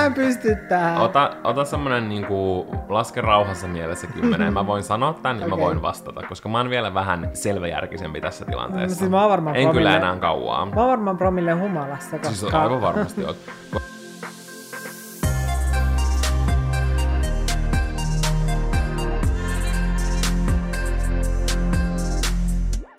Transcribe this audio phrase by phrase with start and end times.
[0.00, 0.96] mä en pysty tähän.
[0.96, 4.52] Ota, ota semmonen niinku, laske rauhassa mielessä kymmenen.
[4.52, 5.58] Mä voin sanoa tän ja okay.
[5.58, 8.98] mä voin vastata, koska mä oon vielä vähän selväjärkisempi tässä tilanteessa.
[8.98, 10.66] Siis mä oon varmaan en kyllä promille- enää kauaa.
[10.66, 12.34] Mä oon varmaan promille humalassa, koska...
[12.34, 13.36] Siis aivan varmasti oot.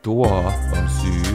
[0.02, 1.31] Tuo on syy,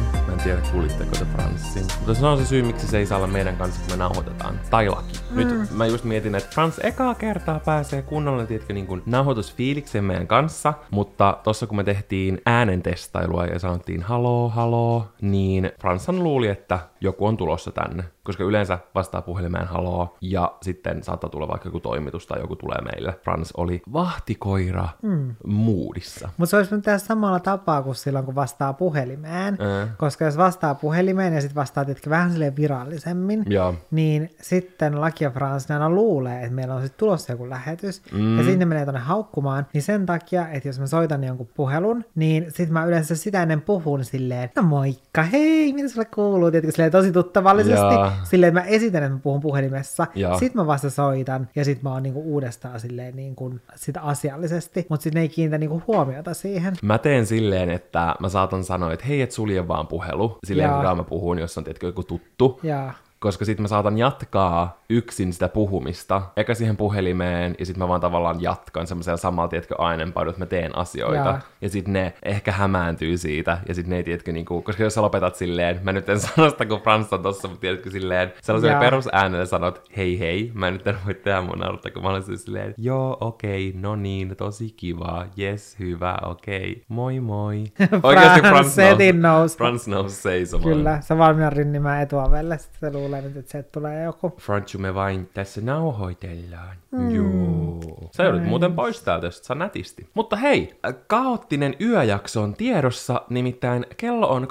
[0.47, 3.57] tiedä kuulitteko te Franssin, mutta se on se syy, miksi se ei saa olla meidän
[3.57, 4.61] kanssa, kun me nauhoitetaan.
[4.71, 5.13] Tai laki.
[5.31, 10.27] Nyt mä just mietin, että Frans ekaa kertaa pääsee kunnolla, tiedätkö, niin kuin nauhoitusfiilikseen meidän
[10.27, 16.79] kanssa, mutta tossa kun me tehtiin äänentestailua ja sanottiin haloo, haloo, niin Franssan luuli, että
[17.01, 21.81] joku on tulossa tänne, koska yleensä vastaa puhelimeen haloo, ja sitten saattaa tulla vaikka joku
[21.81, 23.15] toimitus tai joku tulee meille.
[23.25, 25.35] Frans oli vahtikoira mm.
[25.47, 26.29] moodissa.
[26.37, 29.57] Mutta se olisi nyt tehdä samalla tapaa kuin silloin, kun vastaa puhelimeen.
[29.61, 29.89] Ää.
[29.99, 33.75] Koska jos vastaa puhelimeen ja sitten vastaa tietenkin vähän silleen virallisemmin, Joo.
[33.91, 38.39] niin sitten Laki ja Frans aina luulee, että meillä on sitten tulossa joku lähetys, mm.
[38.39, 42.45] ja sinne menee tonne haukkumaan, niin sen takia, että jos mä soitan jonkun puhelun, niin
[42.49, 47.05] sitten mä yleensä sitä ennen puhun silleen, no moikka, hei, mitä sulle kuuluu, tietenkin silleen
[47.05, 48.11] tosi tuttavallisesti, Joo.
[48.25, 50.39] silleen, mä esitän, että mä puhun puhelimessa, Joo.
[50.39, 55.03] sitten mä vasta soitan, ja sitten mä oon niinku uudestaan silleen niinku sitä asiallisesti, mutta
[55.03, 56.75] sitten ne ei kiinnitä niinku huomiota siihen.
[56.83, 60.39] Mä teen silleen, että mä saatan sanoa, että hei, et sulje vaan puhelu.
[60.47, 60.89] Silleen, Jaa.
[60.89, 62.61] kun mä puhun, jos on tietkö joku tuttu.
[62.63, 62.93] Ja
[63.27, 68.01] Koska sit mä saatan jatkaa yksin sitä puhumista, eka siihen puhelimeen, ja sit mä vaan
[68.01, 71.17] tavallaan jatkan semmoisella samalla, tiedätkö, aineenpainolla, että mä teen asioita.
[71.17, 71.41] Jaa.
[71.61, 75.03] Ja sit ne ehkä hämääntyy siitä, ja sit ne ei, tiedätkö, niinku, koska jos sä
[75.03, 78.73] lopetat silleen, mä nyt en sano sitä, kun Frans on tossa, mutta tiedätkö, silleen, sellaisella
[78.73, 78.81] Jaa.
[78.81, 82.45] perusäänellä sanot, hei hei, mä nyt en voi tehdä mun naurata, kun mä olen siis
[82.45, 87.65] silleen, joo, okei, no niin, tosi kiva, yes, hyvä, okei, moi moi.
[88.49, 89.57] Frans setin nousi.
[89.59, 90.73] Frans nousi seisomaan.
[90.73, 94.33] Kyllä, se valmiina rinnimään etuovelle, sitten se luulee nyt, että se tulee joku.
[94.39, 96.77] Frantsu, me vain tässä nauhoitellaan.
[96.91, 97.11] Mm.
[97.11, 98.11] Joo.
[98.17, 100.09] Sä joudut muuten pois täältä, jos saa nätisti.
[100.15, 104.47] Mutta hei, kaoottinen yöjakso on tiedossa, nimittäin kello on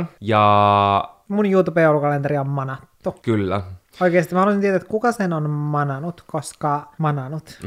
[0.00, 0.04] 22.08.
[0.20, 3.14] Ja Mun YouTube-joulukalenteri on manattu.
[3.22, 3.62] kyllä,
[4.00, 7.58] Oikeasti mä haluaisin tietää, että kuka sen on manannut, koska manannut.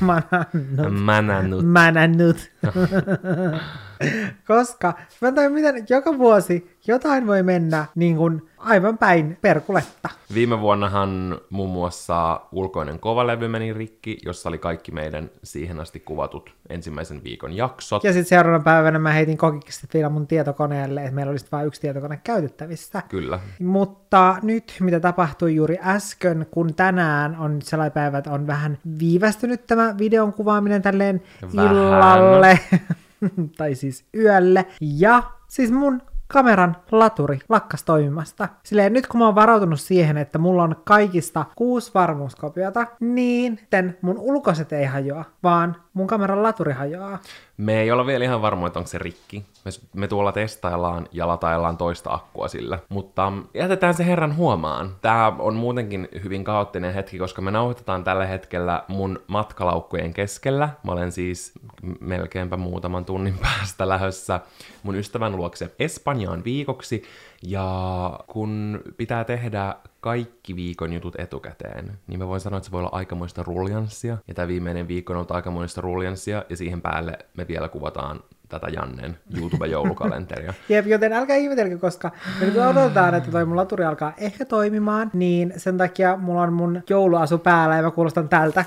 [0.00, 0.92] manannut.
[1.04, 1.66] mänännyt.
[1.66, 2.51] Manannut.
[4.48, 10.08] koska mä tajua, miten joka vuosi jotain voi mennä niin kuin aivan päin perkuletta.
[10.34, 16.54] Viime vuonnahan muun muassa ulkoinen kovalevy meni rikki, jossa oli kaikki meidän siihen asti kuvatut
[16.68, 18.04] ensimmäisen viikon jaksot.
[18.04, 21.80] Ja sitten seuraavana päivänä mä heitin kokiksi vielä mun tietokoneelle, että meillä olisi vain yksi
[21.80, 23.02] tietokone käytettävissä.
[23.08, 23.40] Kyllä.
[23.60, 29.66] Mutta nyt, mitä tapahtui juuri äsken, kun tänään on sellainen päivä, että on vähän viivästynyt
[29.66, 31.22] tämä videon kuvaaminen tälleen
[31.56, 31.72] Vähän.
[31.72, 32.51] illalle,
[33.58, 36.02] tai siis yölle, ja siis mun
[36.32, 38.48] kameran laturi lakkas toimimasta.
[38.62, 43.98] Silleen nyt kun mä oon varautunut siihen, että mulla on kaikista kuusi varmuuskopiota, niin sitten
[44.02, 47.18] mun ulkoiset ei hajoa, vaan mun kameran laturi hajoaa.
[47.56, 49.46] Me ei olla vielä ihan varmoja, että onko se rikki.
[49.64, 52.78] Me, me tuolla testaillaan ja lataillaan toista akkua sillä.
[52.88, 54.94] Mutta mm, jätetään se herran huomaan.
[55.02, 60.68] Tää on muutenkin hyvin kaoottinen hetki, koska me nauhoitetaan tällä hetkellä mun matkalaukkujen keskellä.
[60.82, 61.52] Mä olen siis
[62.00, 64.40] melkeinpä muutaman tunnin päästä lähdössä
[64.82, 67.02] mun ystävän luokse Espanjaan viikoksi.
[67.46, 72.80] Ja kun pitää tehdä kaikki viikon jutut etukäteen, niin mä voin sanoa, että se voi
[72.80, 74.18] olla aikamoista ruljanssia.
[74.28, 78.66] Ja tämä viimeinen viikko on ollut aikamoista ruljanssia, ja siihen päälle me vielä kuvataan tätä
[78.68, 80.54] Jannen YouTube-joulukalenteria.
[80.68, 82.10] Jep, joten älkää ihmetelkö, koska
[82.40, 86.52] me nyt odotetaan, että toi mun laturi alkaa ehkä toimimaan, niin sen takia mulla on
[86.52, 88.64] mun jouluasu päällä ja mä kuulostan tältä.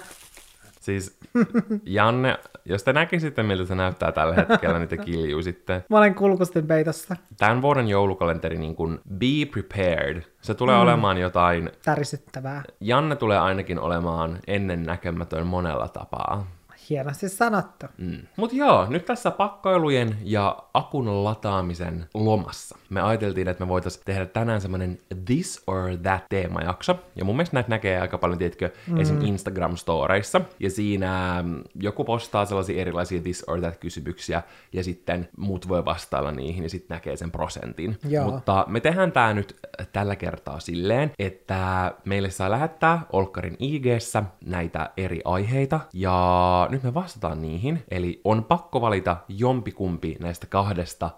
[0.85, 1.17] Siis
[1.85, 5.83] Janne, jos te näkisitte, miltä se näyttää tällä hetkellä, niin te kiljuisitte.
[5.89, 7.15] Mä olen kulkusten peitossa.
[7.37, 10.81] Tämän vuoden joulukalenteri, niin kuin Be Prepared, se tulee mm.
[10.81, 12.63] olemaan jotain, Tärisyttävää.
[12.79, 16.47] Janne tulee ainakin olemaan ennennäkemätön monella tapaa.
[16.89, 17.85] Hienosti sanottu.
[17.97, 18.17] Mm.
[18.37, 24.25] Mutta joo, nyt tässä pakkoilujen ja akun lataamisen lomassa me ajateltiin, että me voitaisiin tehdä
[24.25, 26.99] tänään semmoinen this or that teemajakso.
[27.15, 28.97] Ja mun mielestä näitä näkee aika paljon, tiedätkö, mm.
[28.97, 29.19] esim.
[29.21, 30.41] Instagram-storeissa.
[30.59, 34.43] Ja siinä mm, joku postaa sellaisia erilaisia this or that kysymyksiä,
[34.73, 37.97] ja sitten muut voi vastailla niihin, ja sitten näkee sen prosentin.
[38.09, 38.31] Joo.
[38.31, 39.55] Mutta me tehdään tää nyt
[39.93, 43.85] tällä kertaa silleen, että meille saa lähettää Olkkarin ig
[44.45, 47.83] näitä eri aiheita, ja nyt me vastataan niihin.
[47.91, 51.09] Eli on pakko valita jompikumpi näistä kahdesta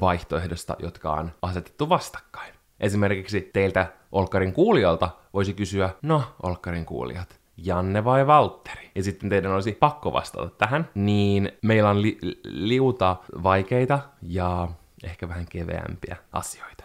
[0.00, 2.54] vaihtoehdosta, jotka on asetettu vastakkain.
[2.80, 8.90] Esimerkiksi teiltä Olkkarin kuulijalta voisi kysyä, no Olkkarin kuulijat, Janne vai Valtteri?
[8.94, 10.88] Ja sitten teidän olisi pakko vastata tähän.
[10.94, 14.68] Niin meillä on li- liuta vaikeita ja
[15.04, 16.84] ehkä vähän keveämpiä asioita.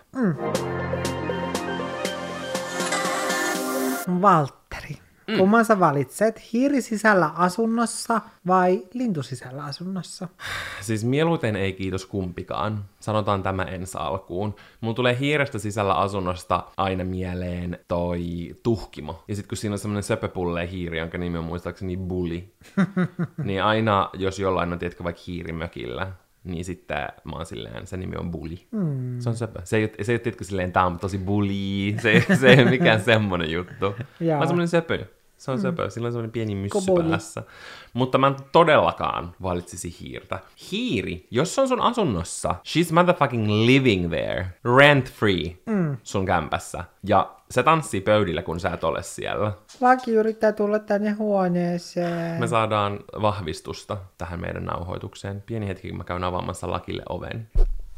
[4.22, 4.67] Valtteri,
[5.28, 5.38] mm.
[5.38, 6.54] kumman sä valitset?
[6.54, 10.28] Hiiri sisällä asunnossa vai lintu sisällä asunnossa?
[10.82, 12.86] Siis mieluiten ei kiitos kumpikaan.
[13.00, 14.56] Sanotaan tämä ensi alkuun.
[14.82, 19.24] Mulla tulee hiirestä sisällä asunnosta aina mieleen toi tuhkimo.
[19.28, 22.44] Ja sitten kun siinä on semmoinen söpöpulle hiiri, jonka nimi on muistaakseni Bully,
[23.44, 26.12] niin aina jos jollain on, tiedätkö, vaikka hiirimökillä,
[26.44, 28.58] niin sitten mä oon silleen, se nimi on Bully.
[28.72, 29.20] Mm.
[29.20, 29.62] Se on söpö.
[29.64, 33.02] Se ei, se ei ole silleen, tää on tosi bully, se, se ei ole mikään
[33.12, 33.96] semmonen juttu.
[34.20, 35.06] Mä oon semmonen söpö.
[35.38, 35.62] Se on mm.
[35.62, 37.10] söpö, sillä on semmoinen pieni myssy Koboli.
[37.10, 37.44] päässä.
[37.94, 40.40] Mutta mä en todellakaan valitsisi hiirtä.
[40.72, 44.46] Hiiri, jos se on sun asunnossa, she's motherfucking living there,
[44.78, 45.98] rent free, mm.
[46.04, 46.84] sun kämpässä.
[47.04, 49.52] Ja se tanssii pöydillä, kun sä et ole siellä.
[49.82, 52.40] Laki yrittää tulla tänne huoneeseen.
[52.40, 55.44] Me saadaan vahvistusta tähän meidän nauhoitukseen.
[55.46, 57.48] Pieni hetki, kun mä käyn avaamassa Lakille oven.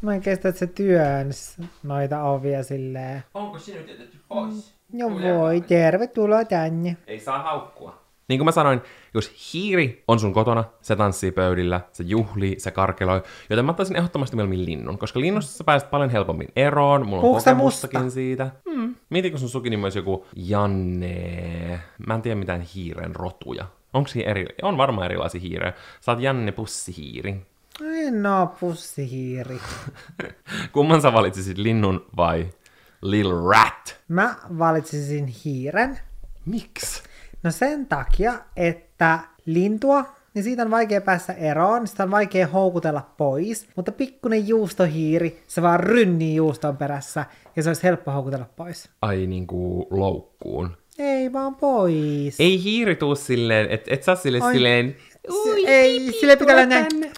[0.02, 3.24] Mä en kestä, että se työns noita ovia silleen.
[3.34, 4.79] Onko sinut jätetty pois?
[4.94, 6.98] No voi, tervetuloa tänne.
[7.08, 8.00] Ei saa haukkua.
[8.28, 8.82] Niin kuin mä sanoin,
[9.14, 13.96] jos hiiri on sun kotona, se tanssii pöydillä, se juhlii, se karkeloi, joten mä ottaisin
[13.96, 18.14] ehdottomasti mieluummin linnun, koska linnussa sä pääset paljon helpommin eroon, mulla on kokemustakin musta?
[18.14, 18.52] siitä.
[18.70, 18.96] Hmm.
[19.10, 23.66] Mietitkö sun sukinimi olisi joku Janne, mä en tiedä mitään hiiren rotuja.
[23.94, 25.74] Onko eri, on varmaan erilaisia hiirejä.
[26.02, 27.46] Sä oot Janne Pussihiiri.
[27.82, 29.60] En oo pussihiiri.
[30.74, 32.48] Kumman sä valitsisit, linnun vai
[33.02, 34.00] Lil Rat?
[34.08, 36.00] Mä valitsisin hiiren.
[36.46, 37.04] Miksi?
[37.44, 43.10] No sen takia, että lintua, niin siitä on vaikea päästä eroon, sitä on vaikea houkutella
[43.18, 47.26] pois, mutta pikkunen juustohiiri, se vaan rynnii juuston perässä,
[47.56, 48.90] ja se olisi helppo houkutella pois.
[49.02, 50.78] Ai niinku loukkuun.
[51.00, 52.40] Ei vaan pois.
[52.40, 54.54] Ei hiiri tuu silleen, et, et saa sille Oi.
[54.54, 54.96] silleen,
[55.30, 56.88] Ui, ei, pipi, sille pitää olla näin.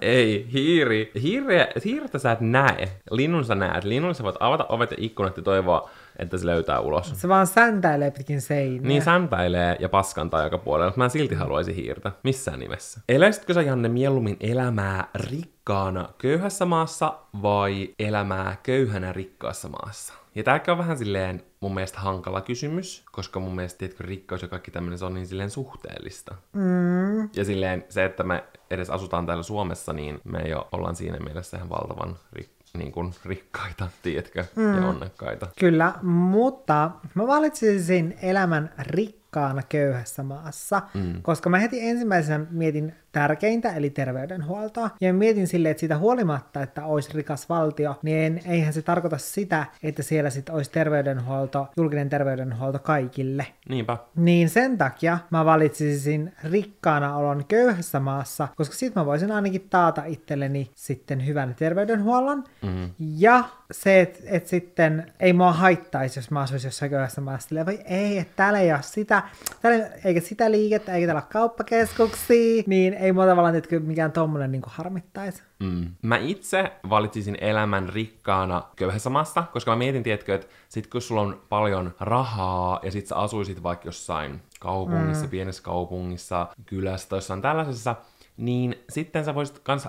[0.00, 1.12] ei, hiiri.
[1.22, 2.88] Hiiriä, hiirtä sä et näe.
[3.10, 3.84] Linnun sä näet.
[3.84, 7.20] Linnun sä voit avata ovet ja ikkunat ja toivoa, että se löytää ulos.
[7.20, 8.88] Se vaan säntäilee pitkin seiniä.
[8.88, 12.12] Niin säntäilee ja paskantaa joka puolella, mutta mä silti haluaisin hiirtä.
[12.24, 13.00] Missään nimessä.
[13.08, 20.19] Eläisitkö sä Janne mieluummin elämää rikkaana köyhässä maassa vai elämää köyhänä rikkaassa maassa?
[20.34, 24.48] Ja tämäkin on vähän silleen mun mielestä hankala kysymys, koska mun mielestä tiedätkö, rikkaus ja
[24.48, 26.34] kaikki tämmöinen se on niin silleen suhteellista.
[26.52, 27.22] Mm.
[27.36, 31.56] Ja silleen se, että me edes asutaan täällä Suomessa, niin me ole, ollaan siinä mielessä
[31.56, 34.76] ihan valtavan rik- niin kuin rikkaita, tiedätkö, mm.
[34.76, 35.46] ja onnekkaita.
[35.58, 41.22] Kyllä, mutta mä valitsisin elämän rikkaana köyhässä maassa, mm.
[41.22, 44.90] koska mä heti ensimmäisenä mietin tärkeintä, eli terveydenhuoltoa.
[45.00, 49.66] Ja mietin silleen, että siitä huolimatta, että olisi rikas valtio, niin eihän se tarkoita sitä,
[49.82, 53.46] että siellä sitten olisi terveydenhuolto, julkinen terveydenhuolto kaikille.
[53.68, 53.96] Niinpä.
[54.16, 60.04] Niin sen takia mä valitsisin rikkaana olon köyhässä maassa, koska sitten mä voisin ainakin taata
[60.04, 62.44] itselleni sitten hyvän terveydenhuollon.
[62.62, 62.90] Mm-hmm.
[62.98, 67.66] Ja se, että et sitten ei mua haittaisi, jos mä asuisin jossain köyhässä maassa.
[67.66, 69.22] Vai ei, että täällä ei ole sitä,
[69.62, 74.52] täällä, eikä sitä liikettä, eikä täällä ole kauppakeskuksia, niin ei mua tavallaan että mikään tommonen
[74.52, 75.42] niin harmittaisi.
[75.60, 75.86] Mm.
[76.02, 81.20] Mä itse valitsisin elämän rikkaana köyhässä maassa, koska mä mietin, tiedätkö, että sit kun sulla
[81.20, 85.30] on paljon rahaa ja sit sä asuisit vaikka jossain kaupungissa, mm.
[85.30, 87.96] pienessä kaupungissa, kylässä tai jossain tällaisessa,
[88.36, 89.88] niin sitten sä voisit kans,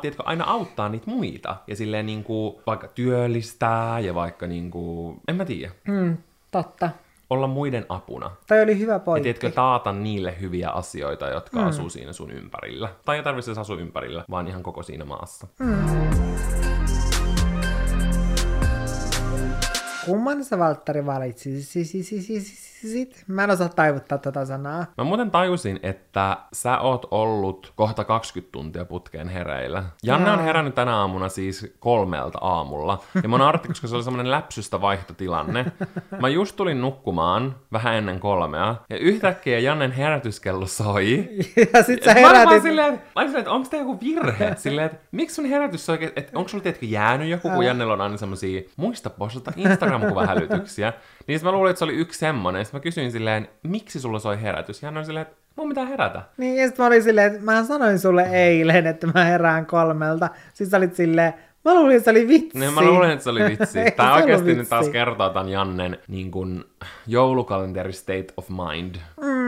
[0.00, 1.56] tiedätkö, aina auttaa niitä muita.
[1.66, 5.72] Ja silleen niinku vaikka työllistää ja vaikka niinku, en mä tiedä.
[5.88, 6.16] Mm,
[6.50, 6.90] totta
[7.30, 8.30] olla muiden apuna.
[8.46, 9.28] Tai oli hyvä pointti.
[9.28, 11.66] Ja tiedätkö, taata niille hyviä asioita, jotka mm.
[11.66, 12.88] asuu siinä sun ympärillä.
[13.04, 15.46] Tai ei tarvitse asua ympärillä, vaan ihan koko siinä maassa.
[15.58, 15.86] Mm.
[20.06, 22.69] Kumman sä Valtteri valitsisit?
[22.80, 24.86] Sit mä en osaa taivuttaa tätä sanaa.
[24.98, 29.84] Mä muuten tajusin, että sä oot ollut kohta 20 tuntia putkeen hereillä.
[30.02, 33.02] Janne on herännyt tänä aamuna siis kolmelta aamulla.
[33.22, 35.66] Ja mä oon koska se oli semmonen läpsystä vaihtotilanne.
[36.20, 38.76] Mä just tulin nukkumaan vähän ennen kolmea.
[38.90, 41.28] Ja yhtäkkiä Jannen herätyskello soi.
[41.74, 42.54] Ja sit sä herätit.
[42.54, 44.54] Mä silleen, mä silleen, että onko tää joku virhe?
[44.56, 46.12] Silleen, että miksi sun herätys soi?
[46.16, 50.92] Että onko sulla tietenkin jäänyt joku, kun Jannella on aina semmosia muista postata Instagram-kuvahälytyksiä.
[51.26, 52.69] Niin mä luulin, että se oli yksi semmonen.
[52.70, 54.82] Sitten mä kysyin silleen, miksi sulla soi herätys?
[54.82, 56.22] Ja hän oli silleen, että mun pitää herätä.
[56.36, 60.28] Niin, ja sitten mä olin silleen, että mä sanoin sulle eilen, että mä herään kolmelta.
[60.54, 61.34] Siis sä olit silleen,
[61.64, 62.58] Mä luulin, että se oli vitsi.
[62.58, 63.78] Niin, mä luulin, että se oli vitsi.
[63.96, 64.58] Tää oikeasti vitsi.
[64.58, 66.64] nyt taas kertoo tämän Jannen niin kuin,
[67.06, 68.94] joulukalenteri state of mind.
[69.20, 69.39] Mm.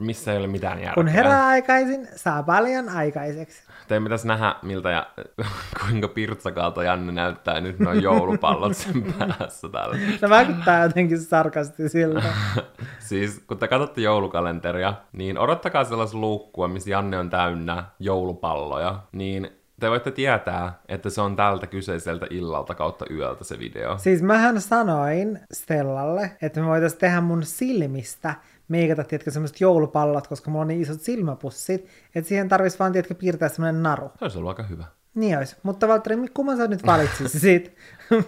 [0.00, 0.94] Missä ei ole mitään järkeä.
[0.94, 3.62] Kun herää aikaisin, saa paljon aikaiseksi.
[3.88, 5.06] Teidän pitäisi nähdä, miltä ja
[5.80, 9.96] kuinka pirtsakaalta Janne näyttää nyt noin joulupallot sen päässä täällä.
[10.20, 12.22] Se vaikuttaa jotenkin sarkastisilta.
[13.08, 19.50] siis kun te katsotte joulukalenteria, niin odottakaa sellaista luukkua, missä Janne on täynnä joulupalloja, niin
[19.80, 23.98] te voitte tietää, että se on tältä kyseiseltä illalta kautta yöltä se video.
[23.98, 28.34] Siis mähän sanoin Stellalle, että me voitaisiin tehdä mun silmistä
[28.70, 33.14] meikata, tiedätkö, semmoiset joulupallot, koska mulla on niin isot silmäpussit, että siihen tarvitsisi vaan, tiedätkö,
[33.14, 34.10] piirtää semmoinen naru.
[34.18, 34.84] Se olisi ollut aika hyvä.
[35.14, 35.56] Niin olisi.
[35.62, 37.76] Mutta Valtteri, kumman sä nyt valitsisit?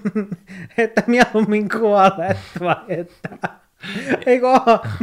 [0.78, 3.48] että mieluummin kuolet vai että...
[4.26, 4.46] Eikö?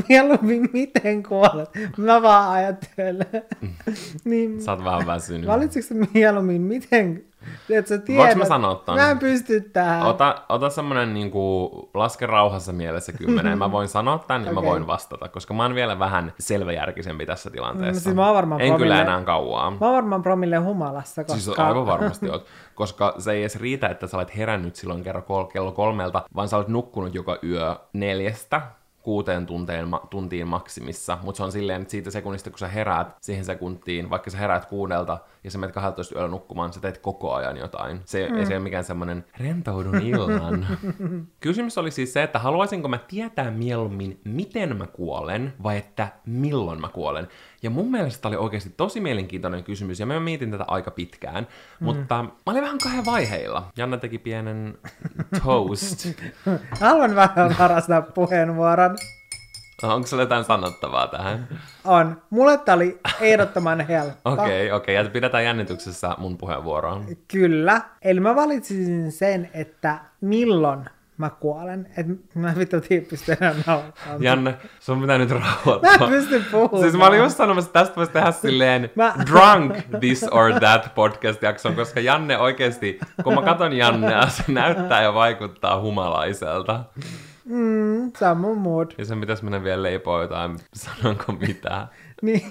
[0.09, 1.69] Mieluummin miten kuolet?
[1.97, 3.25] Mä vaan ajattelen.
[4.23, 5.47] niin, Sä oot vähän väsynyt.
[5.47, 7.23] valitsitko mieluummin miten...
[7.85, 8.95] Sä tiedät, Voinko mä sanoa ton?
[8.95, 10.01] Mä en pysty tähän.
[10.01, 13.57] Ota, ota semmonen niinku, laske rauhassa mielessä kymmenen.
[13.57, 14.69] Mä voin sanoa tän ja mä Okei.
[14.71, 18.03] voin vastata, koska mä oon vielä vähän selväjärkisempi tässä tilanteessa.
[18.03, 19.71] Siis mä oon varmaan en kyllä promille- enää kauaa.
[19.71, 21.41] Mä oon varmaan promille humalassa, koska...
[21.41, 22.45] Siis aivan varmasti oot.
[22.75, 26.47] Koska se ei edes riitä, että sä olet herännyt silloin kerran kol- kello kolmelta, vaan
[26.47, 28.61] sä olet nukkunut joka yö neljästä
[29.01, 33.07] kuuteen tunteen, ma- tuntiin maksimissa, mutta se on silleen, että siitä sekunnista, kun sä heräät
[33.21, 37.33] siihen sekuntiin, vaikka sä heräät kuudelta ja sä menet 12 yöllä nukkumaan, sä teet koko
[37.33, 38.01] ajan jotain.
[38.05, 38.37] Se mm.
[38.37, 40.67] ei se ole mikään semmoinen rentoudun illan.
[41.39, 46.81] Kysymys oli siis se, että haluaisinko mä tietää mieluummin, miten mä kuolen, vai että milloin
[46.81, 47.27] mä kuolen.
[47.63, 51.47] Ja mun mielestä tää oli oikeasti tosi mielenkiintoinen kysymys, ja mä mietin tätä aika pitkään.
[51.79, 51.85] Mm.
[51.85, 53.71] Mutta mä olin vähän kahden vaiheilla.
[53.77, 54.77] Janna teki pienen
[55.43, 56.07] toast.
[56.79, 58.97] Haluan vähän varastaa puheenvuoron.
[59.83, 61.47] Onko sulla jotain sanottavaa tähän?
[61.85, 62.21] On.
[62.29, 64.29] Mulle tää oli ehdottoman helppo.
[64.31, 64.95] Okei, okay, okei.
[64.95, 65.05] Okay.
[65.05, 67.01] Ja pidetään jännityksessä mun puheenvuoroa.
[67.27, 67.81] Kyllä.
[68.01, 70.85] Eli mä valitsin sen, että milloin
[71.17, 71.87] mä kuolen.
[71.97, 74.23] Et mä vittu tiedä pysty enää nauhoittamaan.
[74.23, 75.91] Janne, sun pitää nyt Mä rauhoittua.
[76.07, 76.81] en pysty puhumaan.
[76.81, 80.95] Siis mä olin just sanomassa, että tästä voisi tehdä silleen Mä- drunk this or that
[80.95, 86.83] podcast-jakson, koska Janne oikeasti, kun mä katon Jannea, se näyttää ja vaikuttaa humalaiselta.
[88.19, 88.91] Se on mun mood.
[88.97, 91.87] Ja sen pitäisi mennä vielä leipoa jotain, sanonko mitään.
[92.21, 92.43] Niin,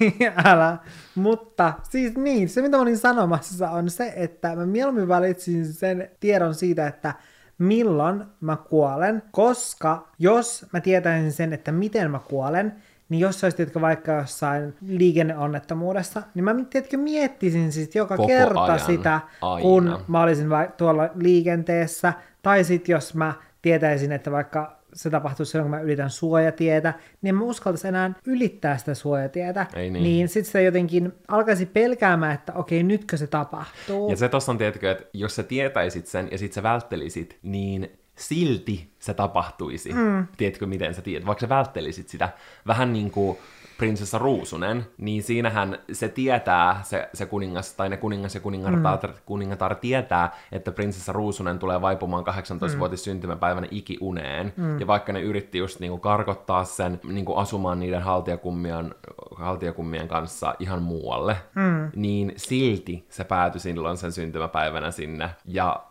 [0.44, 0.76] älä.
[1.14, 6.10] Mutta siis niin, se mitä mä olin sanomassa on se, että mä mieluummin valitsin sen
[6.20, 7.14] tiedon siitä, että
[7.58, 12.74] milloin mä kuolen, koska jos mä tietäisin sen, että miten mä kuolen,
[13.08, 18.64] niin jos olisi tiedätkö, vaikka jossain liikenneonnettomuudessa, niin mä tiedätkö, miettisin siis joka Koko kerta
[18.64, 18.80] ajan.
[18.80, 19.62] sitä, Aina.
[19.62, 22.12] kun mä olisin vai- tuolla liikenteessä,
[22.42, 27.28] tai sitten jos mä tietäisin, että vaikka se tapahtuisi silloin, kun mä ylitän suojatietä, niin
[27.28, 29.66] en mä uskaltaisi enää ylittää sitä suojatietä.
[29.74, 30.02] Ei niin.
[30.02, 34.10] niin sitten se jotenkin alkaisi pelkäämään, että okei, nytkö se tapahtuu.
[34.10, 37.90] Ja se tossa on, tiedätkö, että jos sä tietäisit sen ja sit sä välttelisit, niin
[38.16, 39.92] silti se tapahtuisi.
[39.92, 40.26] Mm.
[40.36, 41.26] Tiedätkö, miten sä tiedät?
[41.26, 42.28] Vaikka sä välttelisit sitä.
[42.66, 43.38] Vähän niin kuin
[43.78, 49.16] prinsessa Ruusunen, niin siinähän se tietää, se, se kuningas, tai ne kuningas ja kuningatar, mm.
[49.26, 54.52] kuningatar tietää, että prinsessa Ruusunen tulee vaipumaan 18-vuotis syntymäpäivänä ikiuneen.
[54.56, 54.80] Mm.
[54.80, 58.94] Ja vaikka ne yritti just niinku karkottaa sen niinku asumaan niiden haltijakummien,
[59.36, 61.90] haltijakummien kanssa ihan muualle, mm.
[61.96, 65.30] niin silti se päätyi silloin sen syntymäpäivänä sinne.
[65.44, 65.84] Ja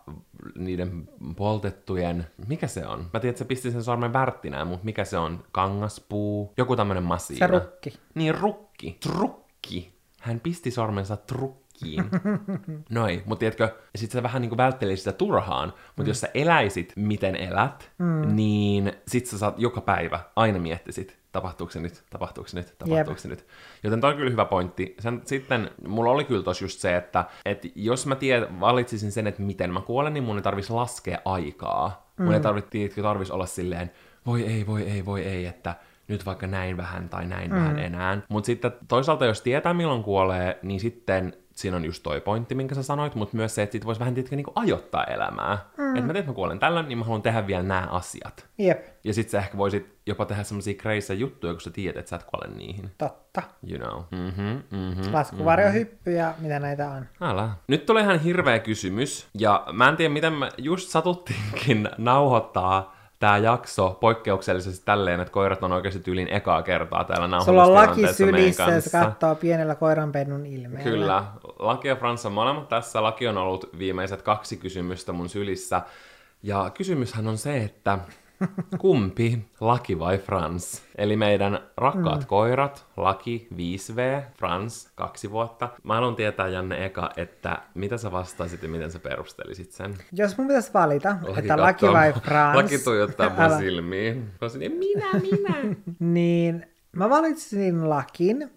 [0.56, 2.98] niiden poltettujen, mikä se on?
[2.98, 5.44] Mä tiedän, että se pisti sen sormen värttinään, mutta mikä se on?
[5.52, 6.52] Kangaspuu?
[6.56, 7.46] Joku tämmönen massiina.
[7.46, 7.92] Se rukki.
[8.14, 8.96] Niin, rukki.
[9.02, 9.92] Trukki.
[10.20, 12.04] Hän pisti sormensa trukkiin.
[12.90, 16.08] Noin, mutta tiedätkö, sit sä vähän niinku välttelisit sitä turhaan, mutta mm.
[16.08, 18.36] jos sä eläisit miten elät, mm.
[18.36, 23.20] niin sit sä saat joka päivä aina miettisit, tapahtuuko se nyt, tapahtuuko se nyt, tapahtuuko
[23.20, 23.46] se nyt.
[23.82, 24.94] Joten toi on kyllä hyvä pointti.
[24.98, 29.26] Sen, sitten mulla oli kyllä tos just se, että, että jos mä tiedän, valitsisin sen,
[29.26, 32.12] että miten mä kuolen, niin mun ei tarvitsisi laskea aikaa.
[32.18, 33.90] Mun ei tarvitsisi tarvis olla silleen,
[34.26, 35.74] voi ei, voi ei, voi ei, että
[36.08, 37.56] nyt vaikka näin vähän tai näin mm.
[37.56, 38.18] vähän enää.
[38.28, 42.74] Mutta sitten toisaalta, jos tietää milloin kuolee, niin sitten siinä on just toi pointti, minkä
[42.74, 45.58] sä sanoit, mutta myös se, että sit voisi vähän tietenkin niinku ajoittaa elämää.
[45.76, 45.88] Mm.
[45.88, 48.46] Että mä tiedän, että mä kuolen tällöin, niin mä haluan tehdä vielä nämä asiat.
[48.58, 52.10] Jep, Ja sit sä ehkä voisit jopa tehdä semmosia crazy juttuja, kun sä tiedät, että
[52.10, 52.90] sä et kuole niihin.
[52.98, 53.42] totta.
[53.70, 54.02] You know.
[54.10, 55.12] Mhm, mhm.
[55.14, 57.06] Laskuvarjohyppy ja mitä näitä on.
[57.20, 57.50] Älä.
[57.68, 63.38] Nyt tulee ihan hirveä kysymys, ja mä en tiedä, miten mä just satuttiinkin nauhoittaa tämä
[63.38, 68.64] jakso poikkeuksellisesti tälleen, että koirat on oikeasti tyylin ekaa kertaa täällä Sulla on laki nauhoitustilanteessa
[68.64, 70.90] sylissä ja se katsoo pienellä koiranpennun ilmeellä.
[70.90, 71.24] Kyllä.
[71.58, 73.02] Laki ja Frans on molemmat tässä.
[73.02, 75.82] Laki on ollut viimeiset kaksi kysymystä mun sylissä.
[76.42, 77.98] Ja kysymyshän on se, että
[78.78, 80.82] kumpi, Laki vai Frans?
[80.98, 82.26] Eli meidän rakkaat mm.
[82.26, 85.68] koirat, Laki 5V, Frans 2 vuotta.
[85.82, 89.94] Mä haluan tietää, Janne, eka, että mitä sä vastaisit ja miten sä perustelisit sen?
[90.12, 94.18] Jos mun pitäisi valita, Laki että laki katsoo- vai Frans, Laki tuijottaa mun silmiin.
[94.18, 95.76] Mä olisin, minä, minä.
[96.14, 96.66] niin
[96.96, 98.50] mä valitsin lakin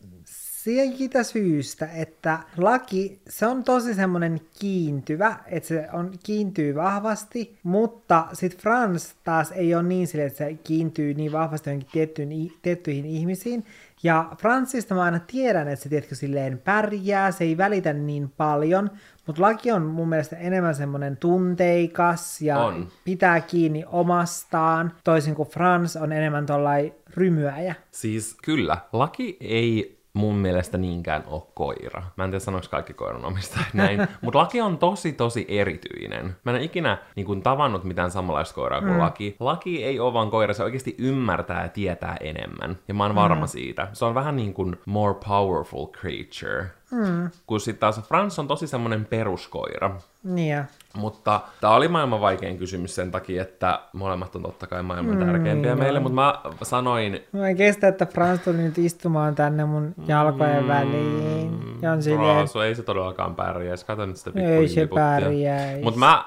[0.63, 8.27] siitä syystä, että laki, se on tosi semmoinen kiintyvä, että se on, kiintyy vahvasti, mutta
[8.33, 13.05] sitten Frans taas ei ole niin sille, että se kiintyy niin vahvasti johonkin tiettyihin, tiettyihin
[13.05, 13.65] ihmisiin,
[14.03, 18.91] ja Fransista mä aina tiedän, että se tiedätkö silleen pärjää, se ei välitä niin paljon,
[19.27, 22.87] mutta laki on mun mielestä enemmän semmoinen tunteikas ja On.
[23.03, 27.75] pitää kiinni omastaan, toisin kuin Frans on enemmän tollai rymyäjä.
[27.91, 32.03] Siis kyllä, laki ei mun mielestä niinkään ole koira.
[32.15, 36.35] Mä en tiedä sanoiko kaikki koiranomistajat näin, mutta laki on tosi tosi erityinen.
[36.43, 38.99] Mä en ole ikinä niin kuin, tavannut mitään samanlaista koiraa kuin mm.
[38.99, 39.35] laki.
[39.39, 42.77] Laki ei ole vaan koira, se oikeasti ymmärtää ja tietää enemmän.
[42.87, 43.49] Ja mä oon varma mm.
[43.49, 43.87] siitä.
[43.93, 46.80] Se on vähän niin kuin more powerful creature.
[46.91, 47.29] Mm.
[47.47, 49.95] Kun sitten taas Frans on tosi semmoinen peruskoira.
[50.23, 50.65] Niin ja.
[50.95, 55.75] Mutta tämä oli maailman vaikein kysymys sen takia, että molemmat on totta kai maailman tärkeimpiä
[55.75, 60.67] meille, mutta mä sanoin, Mä en kestä, että Frans tuli nyt istumaan tänne mun jalkojen
[60.67, 61.77] väliin.
[61.81, 63.85] Ja on silleen, Raasu, ei se todellakaan pärjäisi.
[63.85, 65.83] Kato nyt sitä Ei se pärjäisi.
[65.83, 66.23] Mutta mä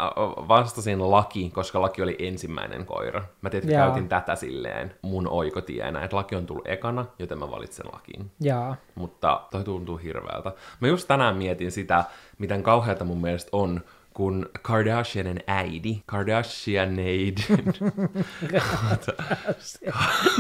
[0.49, 3.23] vastasin Laki, koska Laki oli ensimmäinen koira.
[3.41, 3.87] Mä tietysti Joo.
[3.87, 8.31] käytin tätä silleen mun oikotienä, että Laki on tullut ekana, joten mä valitsen Lakiin.
[8.41, 8.77] jaa.
[8.95, 10.53] Mutta toi tuntuu hirveältä.
[10.81, 12.05] Mä just tänään mietin sitä,
[12.39, 13.81] miten kauheata mun mielestä on,
[14.15, 17.39] kun Kardashianin äidi, Kardashianaid,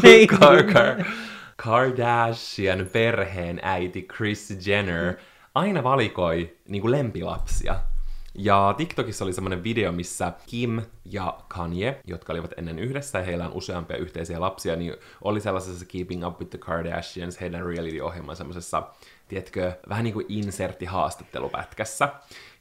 [0.02, 0.26] Ei.
[0.32, 1.04] Kar- Kar-
[1.56, 5.14] Kardashian perheen äiti Kris Jenner
[5.54, 7.76] aina valikoi niinku lempilapsia.
[8.38, 13.46] Ja TikTokissa oli semmoinen video, missä Kim ja Kanye, jotka olivat ennen yhdessä ja heillä
[13.46, 18.82] on useampia yhteisiä lapsia, niin oli sellaisessa Keeping Up with the Kardashians, heidän reality-ohjelman semmoisessa,
[19.34, 22.08] tiedätkö, vähän niin kuin insertti-haastattelupätkässä.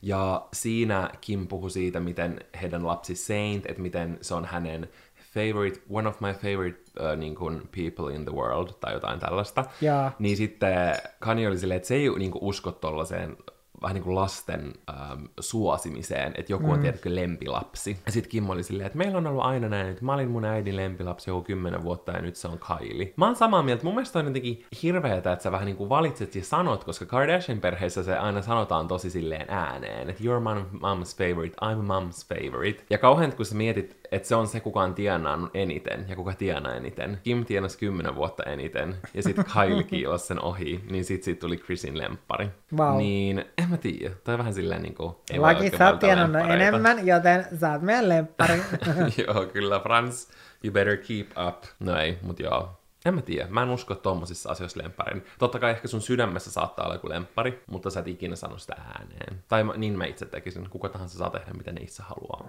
[0.01, 4.89] Ja siinä Kim puhui siitä, miten heidän lapsi Saint, että miten se on hänen
[5.34, 9.65] favorite, one of my favorite uh, niin kuin people in the world, tai jotain tällaista.
[9.82, 10.12] Jaa.
[10.20, 13.38] Niin sitten Kanye oli silleen, että se ei niin kuin usko tollaiseen
[13.84, 17.98] vähän niin kuin lasten ähm, suosimiseen, että joku on, tiedätkö, lempilapsi.
[18.06, 20.46] Ja sitten Kim oli silleen, että meillä on ollut aina näin, että mä olin mun
[20.46, 23.13] äidin lempilapsi joku kymmenen vuotta ja nyt se on Kylie.
[23.16, 26.36] Mä oon samaa mieltä, mun mielestä on jotenkin hirveetä, että sä vähän niin kuin valitset
[26.36, 31.18] ja sanot, koska Kardashian perheessä se aina sanotaan tosi silleen ääneen, että you're my mom's
[31.18, 32.84] favorite, I'm mom's favorite.
[32.90, 36.34] Ja kauhean, kun sä mietit, että se on se, kuka on tienannut eniten ja kuka
[36.34, 37.20] tienaa eniten.
[37.24, 41.57] Kim tienasi kymmenen vuotta eniten ja sitten Kylie kiilasi sen ohi, niin sit siitä tuli
[41.57, 42.50] Chrisin lemppari.
[42.77, 42.98] Vau.
[42.98, 44.16] Niin, en mä tiedä.
[44.24, 45.22] Toi vähän silleen niinku...
[45.31, 48.62] ei voi Laki, sä oot tienannut enemmän, joten sä oot meidän lemppari.
[49.27, 50.27] joo, kyllä, Frans,
[50.64, 51.64] you better keep up.
[51.79, 52.70] No ei, mut joo.
[53.05, 55.25] En mä tiedä, mä en usko tommosissa asioissa lempparin.
[55.40, 58.75] Totta kai ehkä sun sydämessä saattaa olla joku lemppari, mutta sä et ikinä sano sitä
[58.96, 59.44] ääneen.
[59.48, 60.70] Tai mä- niin mä itse tekisin.
[60.70, 62.48] Kuka tahansa saa tehdä, mitä ne itse haluaa.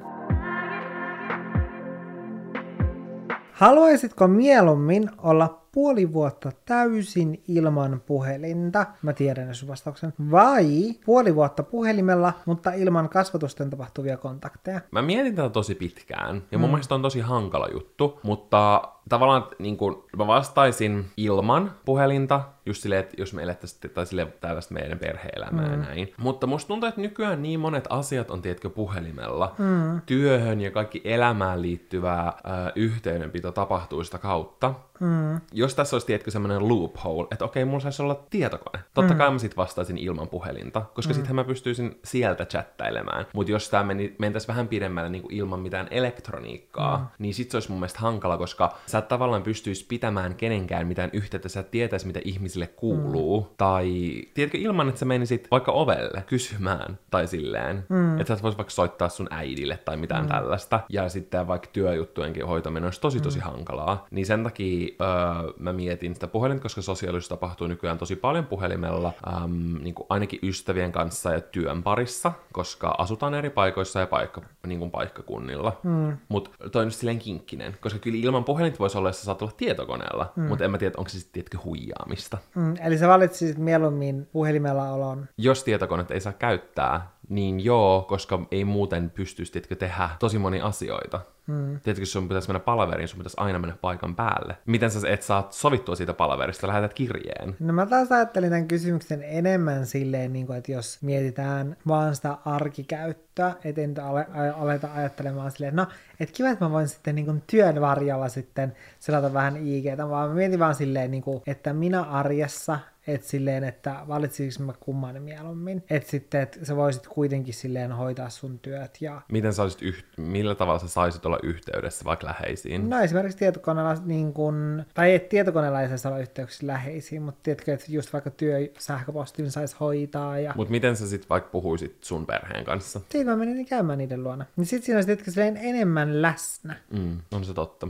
[3.52, 8.86] Haluaisitko mieluummin olla puoli vuotta täysin ilman puhelinta?
[9.02, 10.12] Mä tiedän sun vastauksen.
[10.30, 14.80] Vai puoli vuotta puhelimella, mutta ilman kasvatusten tapahtuvia kontakteja?
[14.90, 16.72] Mä mietin tätä tosi pitkään, ja mun mm.
[16.72, 23.00] mielestä on tosi hankala juttu, mutta tavallaan niin kun, mä vastaisin ilman puhelinta, just silleen,
[23.00, 25.70] että jos me elettäisiin tai silleen tällaista meidän perhe-elämää mm.
[25.70, 26.12] ja näin.
[26.16, 29.54] Mutta musta tuntuu, että nykyään niin monet asiat on, tiedätkö, puhelimella.
[29.58, 30.00] Mm.
[30.06, 34.74] Työhön ja kaikki elämään liittyvää äh, yhteydenpito tapahtuu sitä kautta.
[35.00, 35.40] Mm.
[35.52, 38.84] Jos tässä olisi, tiedätkö, semmoinen loophole, että okei, mulla saisi olla tietokone.
[38.94, 39.18] Totta mm.
[39.18, 41.14] kai mä sit vastaisin ilman puhelinta, koska mm.
[41.14, 43.26] sittenhän mä pystyisin sieltä chattailemaan.
[43.32, 47.04] Mutta jos tämä meni, mentäisi vähän pidemmälle niin kuin ilman mitään elektroniikkaa, mm.
[47.18, 51.10] niin sit se olisi mun mielestä hankala, koska sä et tavallaan pystyisi pitämään kenenkään mitään
[51.12, 53.40] yhteyttä, sä et tietäisi, mitä ihmisille kuuluu.
[53.40, 53.46] Mm.
[53.56, 58.20] Tai, tiedätkö, ilman, että sä menisit vaikka ovelle kysymään tai silleen, mm.
[58.20, 60.28] että sä et vois vaikka soittaa sun äidille tai mitään mm.
[60.28, 60.80] tällaista.
[60.88, 63.44] Ja sitten vaikka työjuttujenkin hoitaminen olisi tosi tosi mm.
[63.44, 64.06] hankalaa.
[64.10, 69.12] Niin sen takia öö, mä mietin sitä puhelinta, koska sosiaalisuus tapahtuu nykyään tosi paljon puhelimella,
[69.26, 74.40] äm, niin kuin ainakin ystävien kanssa ja työn parissa, koska asutaan eri paikoissa ja paikka,
[74.66, 75.80] niin kuin paikkakunnilla.
[75.82, 76.16] Mm.
[76.28, 79.52] Mutta toi on silleen kinkkinen, koska kyllä ilman puhelinta voisi olla, jos sä saat olla
[79.56, 80.44] tietokoneella, mm.
[80.44, 82.38] mutta en mä tiedä, onko se sitten tiedätkö huijaamista.
[82.54, 85.28] Mm, eli sä valitsisit mieluummin puhelimella olon.
[85.38, 91.20] Jos tietokonetta ei saa käyttää, niin joo, koska ei muuten pystyisi tehdä tosi monia asioita.
[91.48, 91.80] Hmm.
[91.80, 94.56] Tiedätkö, jos sun pitäisi mennä palaveriin, sun pitäisi aina mennä paikan päälle.
[94.66, 97.56] Miten sä et saa sovittua siitä palaverista, lähetät kirjeen.
[97.60, 102.36] No mä taas ajattelin tämän kysymyksen enemmän silleen, niin kuin, että jos mietitään vaan sitä
[102.44, 105.88] arkikäyttöä, et en ale, a- aleta ajattelemaan silleen, että no,
[106.20, 110.28] että kiva, että mä voin sitten niin kuin työn varjolla sitten selata vähän IGtä, vaan
[110.28, 115.22] mä mietin vaan silleen, niin kuin, että minä arjessa, että silleen, että valitsisinko mä kumman
[115.22, 115.84] mieluummin.
[115.90, 120.06] Että sitten, että sä voisit kuitenkin silleen hoitaa sun työt ja Miten sä olisit yht...
[120.16, 122.90] Millä tavalla sä saisit olla olla yhteydessä vaikka läheisiin?
[122.90, 127.72] No esimerkiksi tietokoneella, niin kun, tai ei tietokoneella ei saisi olla yhteyksissä läheisiin, mutta tiedätkö,
[127.74, 132.26] että just vaikka työ sähköpostin saisi hoitaa ja Mutta miten sä sitten vaikka puhuisit sun
[132.26, 132.98] perheen kanssa?
[132.98, 134.44] Sitten mä menin käymään niiden luona.
[134.56, 136.76] Niin sit siinä olisi silleen enemmän läsnä.
[136.90, 137.88] Mm, on se totta.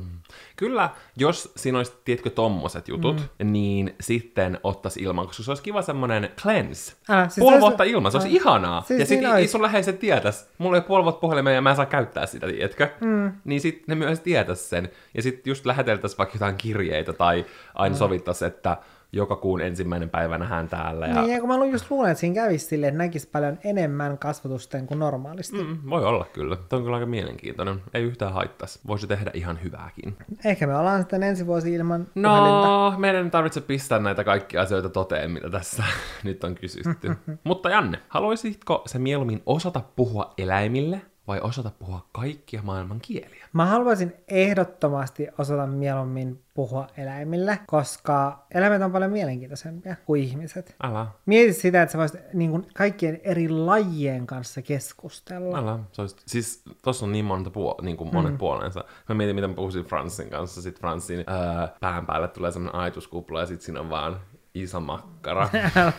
[0.57, 3.53] Kyllä, jos siinä olisi, tiedätkö, tommoset jutut, mm.
[3.53, 6.93] niin sitten ottaisi ilman, koska se olisi kiva semmoinen cleanse.
[7.09, 8.37] Älä, siis puoli se olisi- vuotta ilman, se olisi Älä.
[8.37, 8.81] ihanaa.
[8.83, 9.49] Siis ja sitten olisi.
[9.49, 10.49] sun läheiset tietäis.
[10.59, 12.89] Mulla ei ole puoli vuotta puhelimeen ja mä en saa käyttää sitä, tiedätkö?
[13.01, 13.33] Mm.
[13.45, 14.89] Niin sitten ne myös tietäis sen.
[15.15, 17.99] Ja sitten just läheteltäisiin vaikka jotain kirjeitä tai aina mm.
[17.99, 18.77] sovittaisiin, että
[19.15, 21.07] joka kuun ensimmäinen päivä nähdään täällä.
[21.07, 21.23] Ja...
[21.23, 24.87] Niin, ja kun mä just luulen, että siinä kävisi silleen, että näkisi paljon enemmän kasvatusten
[24.87, 25.65] kuin normaalisti.
[25.65, 25.79] Mm.
[25.91, 26.57] Voi olla kyllä.
[26.57, 27.83] Tämä on kyllä aika mielenkiintoinen.
[27.95, 28.81] Ei yhtään haittaisi.
[28.87, 30.17] Voisi tehdä ihan hyvääkin.
[30.45, 32.69] Ehkä me ollaan sitten ensi vuosi ilman puhelinta.
[32.69, 35.85] No, meidän ei tarvitse pistää näitä kaikkia asioita toteen, mitä tässä
[36.25, 37.17] nyt on kysytty.
[37.45, 43.49] Mutta Janne, haluaisitko se mieluummin osata puhua eläimille vai osata puhua kaikkia maailman kieliä?
[43.53, 50.77] Mä haluaisin ehdottomasti osata mieluummin puhua eläimille, koska eläimet on paljon mielenkiintoisempia kuin ihmiset.
[50.83, 55.59] Älä, Mieti sitä, että sä voisit niin kuin kaikkien eri lajien kanssa keskustella.
[55.59, 55.79] älä.
[55.93, 58.39] Se olisi, siis tossa on niin monta puo, niin kuin monet mm.
[58.39, 58.85] puolensa.
[59.09, 60.63] Mä mietin, miten mä puhuisin Franssin kanssa.
[60.63, 64.21] Sitten Franssin öö, pään päälle tulee semmonen ajatuskupla ja sitten siinä on vaan
[64.55, 65.49] iso makkara.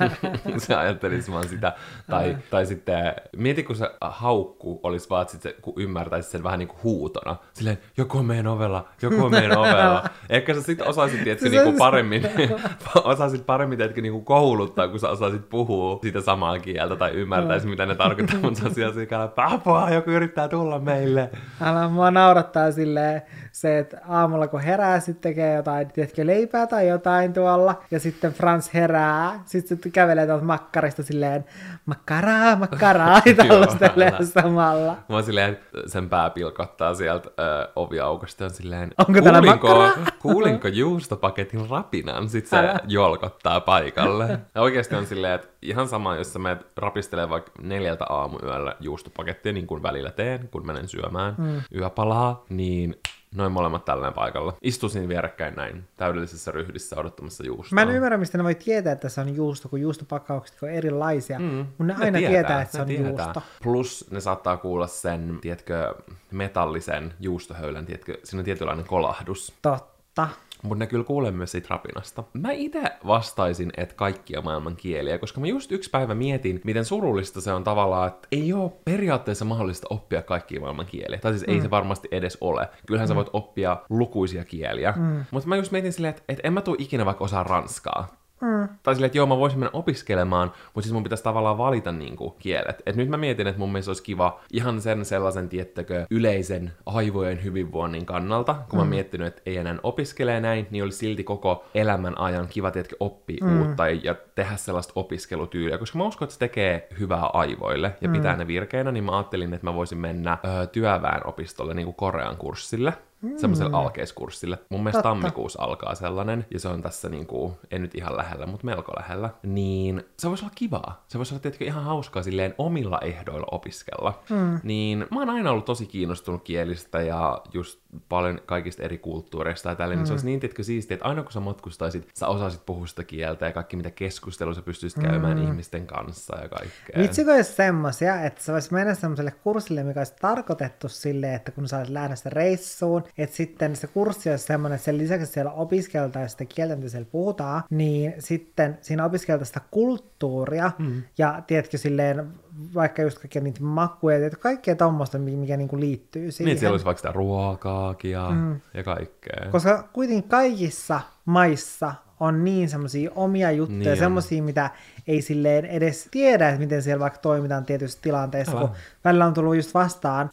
[0.58, 1.74] se ajattelisi vaan sitä.
[2.10, 6.60] Tai, tai sitten, mieti kun se haukku olisi vaan, että sit kun ymmärtäisi sen vähän
[6.60, 7.36] niin kuin huutona.
[7.54, 10.04] Silleen, joku on meidän ovella, joku on meidän ovella.
[10.30, 12.24] Ehkä sä sitten osaisit, tiedätkö, niin on- paremmin,
[13.04, 17.68] osaisit paremmin, tiedätkö, niin kuin kouluttaa, kun sä osaisit puhua sitä samaa kieltä tai ymmärtäisi,
[17.68, 21.30] mitä ne tarkoittaa, mutta on siellä apua, joku yrittää tulla meille.
[21.62, 23.22] Älä mua naurattaa silleen
[23.56, 28.34] se, että aamulla kun herää, sitten tekee jotain, tiedätkö, leipää tai jotain tuolla, ja sitten
[28.34, 31.46] Frans herää, sitten se kävelee tuolta makkarista silleen,
[31.86, 34.92] makkaraa, makkaraa, ja tällaistelee samalla.
[35.10, 39.92] Mä oon silleen, sen pää pilkottaa sieltä ö, oviaukosta ja on silleen, Onko kuulinko, makkaraa?"
[40.20, 42.30] kuulinko juustopaketin rapinan?
[42.30, 42.80] Sitten se Älä.
[42.88, 44.40] jolkottaa paikalle.
[44.56, 49.54] Ja oikeasti on silleen, että ihan sama, jos sä menet rapistelemaan vaikka neljältä aamuyöllä juustopakettia,
[49.54, 51.62] niin kuin välillä teen, kun menen syömään mm.
[51.76, 52.96] yöpalaa, niin
[53.36, 54.54] noin molemmat tällään paikalla.
[54.62, 57.76] Istuu siinä vierekkäin näin, täydellisessä ryhdissä odottamassa juustoa.
[57.76, 61.40] Mä en ymmärrä, mistä ne voi tietää, että se on juusto, kun juustopakkaukset on erilaisia,
[61.40, 63.10] mm, mutta ne aina tietää, että se ne on tietää.
[63.10, 63.42] juusto.
[63.64, 65.96] Plus ne saattaa kuulla sen, tiedätkö,
[66.32, 69.54] metallisen juustohöylän, tiedätkö, siinä on tietynlainen kolahdus.
[69.62, 70.28] Totta.
[70.66, 72.24] Mutta ne kyllä kuulee myös siitä rapinasta.
[72.34, 77.42] Mä itse vastaisin, että kaikkia maailman kieliä, koska mä just yksi päivä mietin, miten surullista
[77.42, 81.20] se on tavallaan, että ei ole periaatteessa mahdollista oppia kaikkia maailman kieliä.
[81.20, 81.54] Tai siis mm.
[81.54, 82.70] ei se varmasti edes ole.
[82.88, 83.10] Kyllähän mm.
[83.10, 84.94] sä voit oppia lukuisia kieliä.
[84.98, 85.26] Mm.
[85.32, 88.25] Mutta mä just mietin silleen, että, että en mä tuu ikinä vaikka osaa ranskaa.
[88.42, 88.70] Mm.
[88.84, 92.30] Tai silleen, että joo, mä voisin mennä opiskelemaan, mutta siis mun pitäisi tavallaan valita niinku
[92.40, 92.82] kielet.
[92.86, 97.44] Et nyt mä mietin, että mun mielestä olisi kiva ihan sen sellaisen, tiettäkö, yleisen aivojen
[97.44, 98.76] hyvinvoinnin kannalta, kun mm.
[98.76, 102.72] mä oon miettinyt, että ei enää opiskelee näin, niin olisi silti koko elämän ajan kiva,
[102.72, 103.62] tiettäkö, oppia mm.
[103.62, 108.14] uutta ja tehdä sellaista opiskelutyyliä, koska mä uskon, että se tekee hyvää aivoille ja mm.
[108.14, 112.38] pitää ne virkeinä, niin mä ajattelin, että mä voisin mennä ö, työväenopistolle niin kuin Korean
[112.38, 112.94] kurssille.
[113.26, 113.38] Mm.
[113.38, 114.58] semmoiselle alkeiskurssille.
[114.70, 115.10] Mun mielestä Totta.
[115.10, 119.30] tammikuussa alkaa sellainen, ja se on tässä niinku, en nyt ihan lähellä, mutta melko lähellä.
[119.44, 121.04] Niin se voisi olla kivaa.
[121.08, 124.24] Se voisi olla tietenkin ihan hauskaa silleen omilla ehdoilla opiskella.
[124.30, 124.60] Mm.
[124.64, 129.76] Niin mä oon aina ollut tosi kiinnostunut kielistä ja just paljon kaikista eri kulttuureista ja
[129.76, 130.02] tälleen, mm.
[130.02, 133.04] niin se olisi niin tietkö siistiä, että aina kun sä matkustaisit, sä osaisit puhua sitä
[133.04, 137.04] kieltä ja kaikki mitä keskustelua sä pystyisit käymään ihmisten kanssa ja kaikkea.
[137.04, 141.68] Vitsikö olisi semmosia, että sä vois mennä semmoiselle kurssille, mikä olisi tarkoitettu silleen, että kun
[141.68, 146.30] sä olisit lähdössä reissuun, että sitten se kurssi olisi semmoinen, että sen lisäksi siellä opiskeltaisiin
[146.30, 151.04] sitä kieltä, mitä siellä puhutaan, niin sitten siinä opiskeltaisiin sitä kulttuuria mm.
[151.18, 152.28] ja tiedätkö silleen
[152.74, 156.46] vaikka just kaikkia niitä makuja, tiedätkö, kaikkea tommoista, mikä, niinku liittyy siihen.
[156.46, 158.60] Niin, että siellä olisi vaikka sitä ruokaakin ja, mm.
[158.74, 159.52] ja kaikkea.
[159.52, 164.70] Koska kuitenkin kaikissa maissa on niin semmoisia omia juttuja, Niin niin semmoisia, mitä
[165.08, 168.62] ei silleen edes tiedä, että miten siellä vaikka toimitaan tietyissä tilanteissa, Älä.
[168.62, 170.30] kun välillä on tullut just vastaan,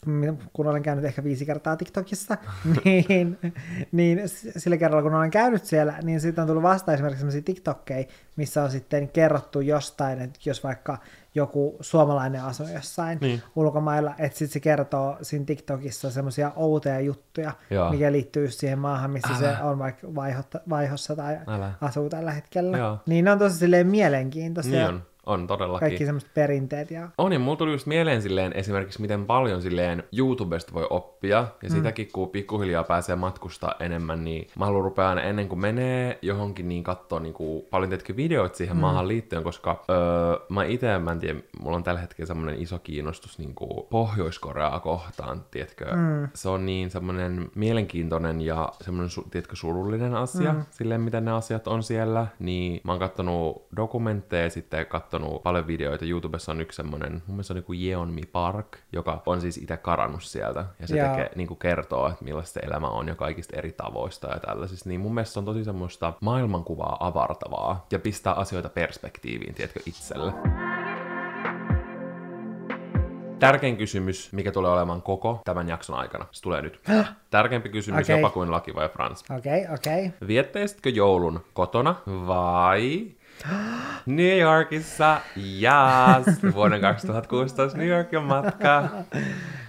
[0.53, 2.37] kun olen käynyt ehkä viisi kertaa TikTokissa,
[2.85, 3.37] niin,
[3.91, 4.21] niin
[4.57, 8.05] sillä kerralla, kun olen käynyt siellä, niin sitten on tullut vastaan esimerkiksi semmoisia TikTokkeja,
[8.35, 10.97] missä on sitten kerrottu jostain, että jos vaikka
[11.35, 13.41] joku suomalainen asuu jossain Niin.
[13.55, 17.89] ulkomailla, että sitten se kertoo siinä TikTokissa semmoisia outoja juttuja, Joo.
[17.91, 19.55] mikä liittyy siihen maahan, missä Älä.
[19.57, 21.71] se on vaikka vaihotta, vaihossa tai Älä.
[21.81, 22.77] asuu tällä hetkellä.
[22.77, 22.97] Joo.
[23.05, 24.71] Niin ne on tosi silleen mielenkiintoisia.
[24.71, 25.03] Niin on.
[25.25, 25.87] On todellakin.
[25.87, 27.09] Kaikki semmoiset perinteet ja...
[27.17, 31.69] On, ja mulla tuli just mieleen silleen esimerkiksi, miten paljon silleen YouTubesta voi oppia, ja
[31.69, 31.75] Mm.
[31.75, 36.69] sitäkin kun pikkuhiljaa pääsee matkustaa enemmän, niin mä haluan rupea aina ennen kuin menee johonkin,
[36.69, 38.81] niin katsoa niin kuin paljon tietenkin videoita siihen mm.
[38.81, 39.95] maahan liittyen, koska öö,
[40.49, 44.79] mä itse, mä en tiedä, mulla on tällä hetkellä semmoinen iso kiinnostus niin kuin Pohjois-Koreaa
[44.79, 45.85] kohtaan, tiedätkö?
[45.95, 46.27] Mm.
[46.33, 50.63] Se on niin semmoinen mielenkiintoinen ja semmoinen, su- tiedätkö, surullinen asia, mm.
[50.71, 55.12] silleen miten ne asiat on siellä, niin mä oon kattonut dokumentteja, sitten kattonut
[55.43, 56.05] paljon videoita.
[56.05, 60.23] YouTubessa on yksi semmoinen, mun mielestä on niinku Yeonmi Park, joka on siis itse karannut
[60.23, 60.65] sieltä.
[60.79, 64.39] Ja se tekee, niinku kertoo, että millaista se elämä on ja kaikista eri tavoista ja
[64.39, 64.89] tällaisista.
[64.89, 70.33] Niin mun mielestä se on tosi semmoista maailmankuvaa avartavaa ja pistää asioita perspektiiviin, tiedätkö, itselle.
[73.39, 76.25] Tärkein kysymys, mikä tulee olemaan koko tämän jakson aikana.
[76.31, 76.81] Se tulee nyt.
[77.29, 78.19] Tärkeämpi kysymys Okei.
[78.19, 79.23] jopa kuin laki vai Frans.
[79.37, 80.05] Okei, okay, okei.
[80.05, 80.27] Okay.
[80.27, 83.07] Viettäisitkö joulun kotona vai
[84.05, 85.21] New Yorkissa?
[85.37, 86.43] Yes!
[86.55, 88.89] Vuoden 2016 New Yorkin matka.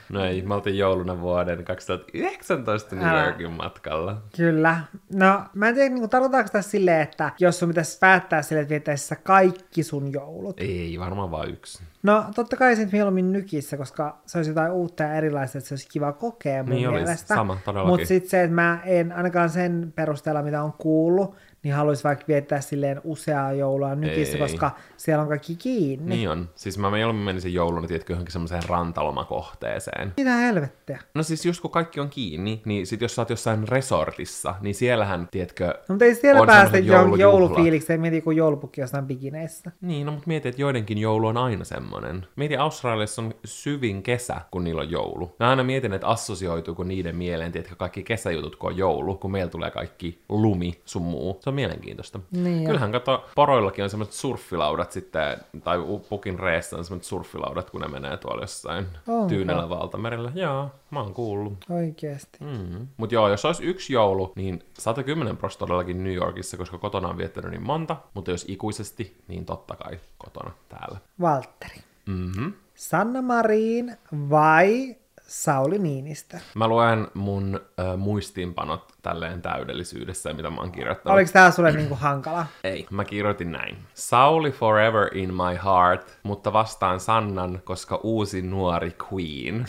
[0.09, 3.24] No ei, me oltiin jouluna vuoden 2019 New.
[3.24, 4.22] Yorkin matkalla.
[4.37, 4.81] Kyllä.
[5.12, 9.16] No, mä en tiedä, niin tarkoitaanko tässä silleen, että jos sun pitäisi päättää silleen, että
[9.22, 10.61] kaikki sun joulut.
[10.61, 11.83] Ei, varmaan vaan yksi.
[12.03, 15.74] No, totta kai sit mieluummin nykissä, koska se olisi jotain uutta ja erilaista, että se
[15.74, 17.35] olisi kiva kokea mun Niin olisi, mielestä.
[17.35, 17.90] sama, todellakin.
[17.90, 22.24] Mutta sitten se, että mä en ainakaan sen perusteella, mitä on kuullut, niin haluaisin vaikka
[22.29, 24.40] viettää silleen useaa joulua nykissä, Ei.
[24.40, 26.16] koska siellä on kaikki kiinni.
[26.16, 26.48] Niin on.
[26.55, 30.12] Siis mä mieluummin menisin jouluna, tiedätkö, johonkin semmoiseen rantalomakohteeseen.
[30.16, 30.98] Mitä helvettiä?
[31.14, 34.74] No siis just kun kaikki on kiinni, niin sit jos sä oot jossain resortissa, niin
[34.74, 37.20] siellähän, tiedätkö, No, mutta ei siellä on päästä joulujuhlat.
[37.20, 39.70] joulufiilikseen, mieti kun joulupukki jossain bikineissä.
[39.81, 42.27] Niin, no mutta mieti, että joidenkin joulu on aina semmonen.
[42.37, 45.37] Mieti, Australiassa on syvin kesä, kun niillä on joulu.
[45.40, 49.50] Mä aina mietin, että assosioituuko niiden mieleen, tiedätkö, kaikki kesäjutut, kun on joulu, kun meillä
[49.50, 51.38] tulee kaikki lumi sun muu.
[51.40, 52.21] Se on mielenkiintoista.
[52.31, 52.67] Niin.
[52.67, 57.88] Kyllähän kato, poroillakin on semmoiset surffilaudat sitten, tai pukin reessä on semmoiset surffilaudat, kun ne
[57.88, 59.29] menee tuolla jossain Onko?
[59.29, 60.33] tyynellä valtamerellä.
[60.35, 61.64] Joo, mä oon kuullut.
[61.71, 62.38] Oikeesti.
[62.40, 62.88] Mm.
[62.97, 67.19] Mut joo, jos olisi yksi joulu, niin 110 prosenttia todellakin New Yorkissa, koska kotona on
[67.19, 70.99] viettänyt niin monta, mutta jos ikuisesti, niin totta kai kotona täällä.
[71.21, 71.77] Valtteri.
[72.07, 72.53] Mm-hmm.
[72.75, 73.97] Sanna Marin
[74.31, 76.39] vai Sauli Niinistö?
[76.55, 81.15] Mä luen mun ö, muistiinpanot tälleen täydellisyydessä, mitä mä oon kirjoittanut.
[81.15, 82.47] Oliko tää sulle niinku hankala?
[82.65, 83.79] Ei, mä kirjoitin näin.
[83.95, 89.67] Sauli forever in my heart, mutta vastaan Sannan, koska uusi nuori queen.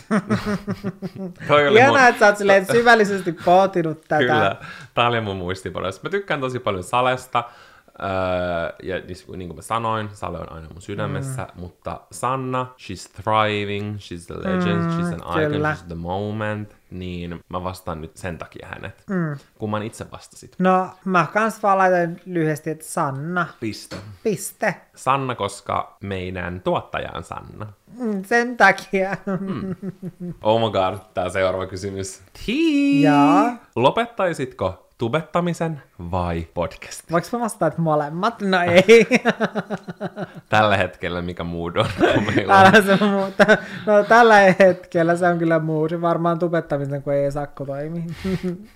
[1.48, 4.18] Toi oli Ihanaa, että sä oot silleen syvällisesti pohtinut tätä.
[4.18, 4.56] Kyllä,
[4.94, 6.00] tää oli mun muistipanoissa.
[6.04, 7.44] Mä tykkään tosi paljon Salesta,
[8.00, 8.96] öö, ja
[9.36, 11.60] niin, kuin mä sanoin, Sale on aina mun sydämessä, mm.
[11.60, 15.76] mutta Sanna, she's thriving, she's the legend, mm, she's an icon, kyllä.
[15.80, 19.38] she's the moment, niin mä vastaan nyt sen takia hänet, mm.
[19.58, 20.54] kun mä itse vastasit.
[20.58, 23.46] No, mä kans vaan laitoin lyhyesti, että Sanna.
[23.60, 23.96] Piste.
[24.22, 24.74] Piste.
[24.94, 27.66] Sanna, koska meidän tuottaja on Sanna.
[27.98, 29.16] Mm, Sen takia.
[30.42, 32.22] Oh my god, tää seuraava kysymys.
[32.46, 33.02] Tii!
[33.02, 33.56] Jaa.
[33.76, 37.10] Lopettaisitko tubettamisen vai podcast?
[37.10, 38.42] Voinko mä vastata, että molemmat?
[38.42, 39.06] No ei.
[40.48, 41.86] Tällä hetkellä mikä mood on?
[42.34, 42.72] meillä on?
[42.84, 43.44] Se muuta.
[43.86, 45.60] No tällä hetkellä se on kyllä.
[45.90, 48.06] Se varmaan tubettamisen, kun ei sakko toimi.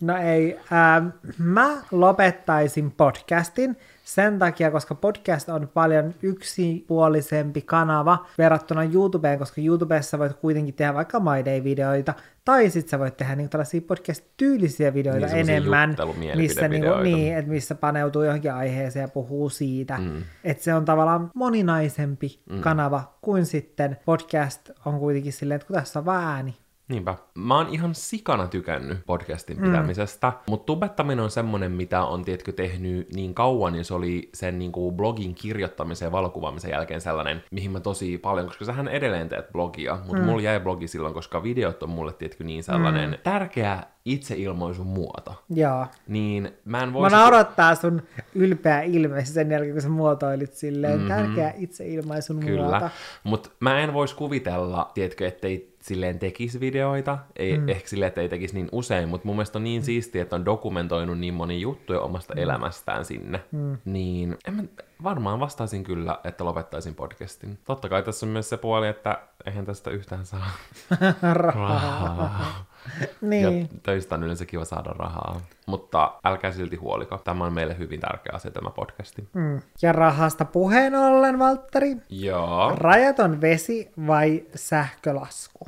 [0.00, 0.58] No ei.
[0.72, 1.06] Ähm,
[1.38, 3.76] mä lopettaisin podcastin
[4.06, 10.94] sen takia, koska podcast on paljon yksipuolisempi kanava verrattuna YouTubeen, koska YouTubessa voit kuitenkin tehdä
[10.94, 12.14] vaikka My Day-videoita,
[12.44, 15.96] tai sit sä voit tehdä niin tällaisia podcast-tyylisiä videoita Niin, enemmän,
[16.36, 19.98] missä, niinku, niin, että missä paneutuu johonkin aiheeseen ja puhuu siitä.
[19.98, 20.22] Mm.
[20.44, 22.60] Että se on tavallaan moninaisempi mm.
[22.60, 26.54] kanava kuin sitten podcast on kuitenkin silleen, että kun tässä on vaan ääni.
[26.88, 27.14] Niinpä.
[27.34, 30.34] Mä oon ihan sikana tykännyt podcastin pitämisestä, mm.
[30.50, 34.72] mutta tubettaminen on semmonen, mitä on tietkö tehnyt niin kauan, niin se oli sen niin
[34.72, 39.52] kuin blogin kirjoittamisen ja valokuvaamisen jälkeen sellainen, mihin mä tosi paljon, koska sähän edelleen teet
[39.52, 40.24] blogia, mutta mm.
[40.24, 43.16] mulla jäi blogi silloin, koska videot on mulle tietkö niin sellainen mm.
[43.22, 45.42] tärkeä itseilmaisun muoto.
[45.50, 45.86] Joo.
[46.08, 47.16] Niin mä en Mä voisi...
[47.16, 48.02] naurattaa sun
[48.34, 51.08] ylpeä ilme sen jälkeen, kun sä muotoilit silleen mm-hmm.
[51.08, 52.88] tärkeä itseilmaisun Kyllä, muoto.
[53.24, 57.68] mutta mä en voisi kuvitella, tiedätkö, ettei silleen tekisi videoita, ei, mm.
[57.68, 60.44] ehkä silleen, että ei tekisi niin usein, mutta mun mielestä on niin siistiä, että on
[60.44, 62.42] dokumentoinut niin moni juttuja omasta mm.
[62.42, 63.40] elämästään sinne.
[63.52, 63.78] Mm.
[63.84, 64.62] Niin en mä,
[65.02, 67.58] varmaan vastaisin kyllä, että lopettaisin podcastin.
[67.64, 70.50] Totta kai tässä on myös se puoli, että eihän tästä yhtään saa
[71.32, 72.66] rahaa.
[73.20, 73.60] Niin.
[73.60, 75.40] Ja töistä on yleensä kiva saada rahaa.
[75.66, 77.18] Mutta älkää silti huoliko.
[77.18, 79.28] Tämä on meille hyvin tärkeä asia, tämä podcasti.
[79.32, 79.60] Mm.
[79.82, 81.96] Ja rahasta puheen ollen, Valtteri.
[82.08, 82.72] Joo.
[82.76, 85.66] Rajaton vesi vai sähkölasku?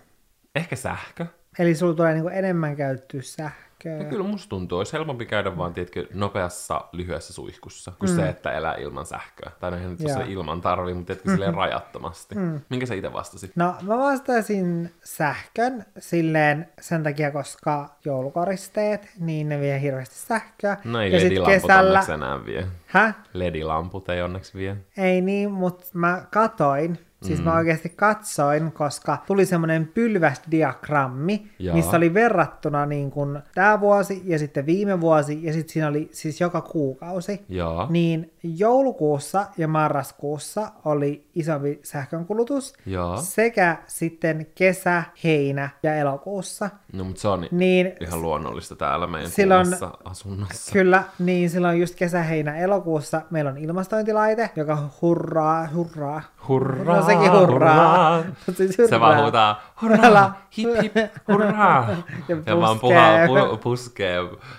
[0.58, 1.26] Ehkä sähkö.
[1.58, 3.98] Eli sulla tulee niinku enemmän käyttöä sähköä.
[3.98, 8.16] No kyllä musta tuntuu, olisi helpompi käydä vaan, tiedätkö, nopeassa, lyhyessä suihkussa, kuin mm.
[8.16, 9.50] se, että elää ilman sähköä.
[9.60, 12.34] Tai no eihän nyt se ilman tarvii, mutta tiedätkö, silleen rajattomasti.
[12.34, 12.60] Mm.
[12.68, 13.52] Minkä sä itse vastasit?
[13.56, 20.76] No mä vastaisin sähkön silleen sen takia, koska joulukoristeet, niin ne vie hirveästi sähköä.
[20.84, 22.66] No ei ja sit ledilamput onneksi enää vie.
[22.86, 23.14] Häh?
[23.32, 24.76] Ledilamput ei onneksi vie.
[24.96, 27.44] Ei niin, mutta mä katoin, siis mm.
[27.44, 31.76] mä oikeasti katsoin, koska tuli semmoinen pylväsdiagrammi, Jaa.
[31.76, 36.08] missä oli verrattuna niin kuin tämä vuosi ja sitten viime vuosi ja sitten siinä oli
[36.12, 37.44] siis joka kuukausi.
[37.48, 37.86] Joo.
[37.90, 43.16] Niin joulukuussa ja marraskuussa oli isompi sähkönkulutus Joo.
[43.16, 46.70] sekä sitten kesä, heinä ja elokuussa.
[46.92, 49.66] No, mutta se on Niin ihan luonnollista täällä meidän Silloin-
[50.04, 50.72] asunnossa.
[50.72, 56.22] Kyllä, niin silloin just kesä, heinä, elokuussa meillä on ilmastointilaite, joka hurraa, hurraa.
[56.48, 58.22] Hurraa, No sekin hurraa.
[58.56, 59.00] siis Se hurraa.
[59.00, 60.46] vaan huutaa, Hurraa.
[60.58, 60.94] hip hip,
[61.32, 61.88] hurraa.
[62.28, 63.26] Ja Ja vaan puskee.
[63.26, 64.18] puhaa, pu, puskee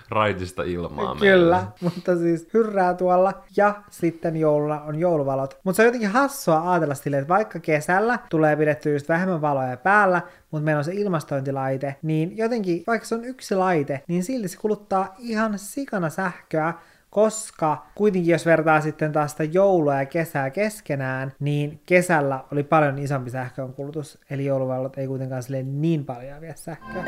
[0.09, 1.67] raitista ilmaa Kyllä, meille.
[1.81, 3.33] mutta siis hyrrää tuolla.
[3.57, 5.57] Ja sitten jouluna on jouluvalot.
[5.63, 9.77] Mutta se on jotenkin hassua ajatella silleen, että vaikka kesällä tulee pidetty just vähemmän valoja
[9.77, 14.47] päällä, mutta meillä on se ilmastointilaite, niin jotenkin, vaikka se on yksi laite, niin silti
[14.47, 16.73] se kuluttaa ihan sikana sähköä,
[17.10, 23.00] koska kuitenkin jos vertaa sitten taas sitä joulua ja kesää keskenään, niin kesällä oli paljon
[23.00, 27.04] isompi sähkönkulutus, eli jouluvallot ei kuitenkaan silleen niin paljon vie sähköä.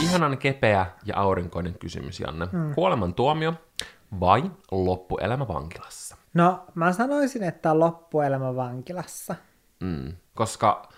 [0.00, 2.48] Ihanan kepeä ja aurinkoinen kysymys, Janne.
[2.52, 2.74] Mm.
[2.74, 3.54] Kuoleman tuomio
[4.20, 6.16] vai loppuelämä vankilassa?
[6.34, 9.34] No, mä sanoisin, että loppuelämä vankilassa.
[9.80, 10.12] Mm.
[10.34, 10.88] Koska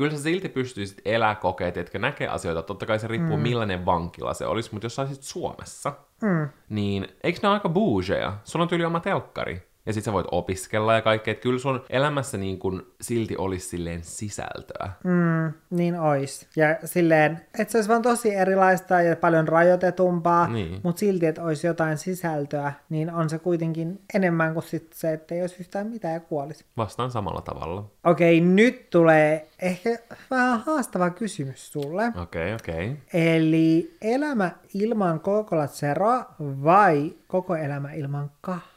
[0.00, 2.62] kyllä sä silti pystyisit elää kokeet, että näkee asioita.
[2.62, 3.42] Totta kai se riippuu, mm.
[3.42, 6.48] millainen vankila se olisi, mutta jos sä olisit Suomessa, mm.
[6.68, 8.32] niin eikö ne ole aika bougeja?
[8.44, 9.69] Sulla on tyyli oma telkkari.
[9.86, 11.32] Ja sit sä voit opiskella ja kaikkea.
[11.32, 14.90] Että kyllä sun elämässä niin kun silti olisi silleen sisältöä.
[15.04, 16.48] Mm, niin ois.
[16.56, 20.80] Ja silleen, että se olisi vaan tosi erilaista ja paljon rajoitetumpaa, Niin.
[20.82, 25.34] mutta silti, että olisi jotain sisältöä, niin on se kuitenkin enemmän kuin sit se, että
[25.34, 26.64] ei olisi yhtään mitään ja kuolisi.
[26.76, 27.84] Vastaan samalla tavalla.
[28.04, 29.98] Okei, nyt tulee ehkä
[30.30, 32.06] vähän haastava kysymys sulle.
[32.22, 32.90] Okei, okay, okei.
[32.92, 32.96] Okay.
[33.12, 38.69] Eli elämä ilman Coca-Cola Zeroa vai koko elämä ilman kahvia?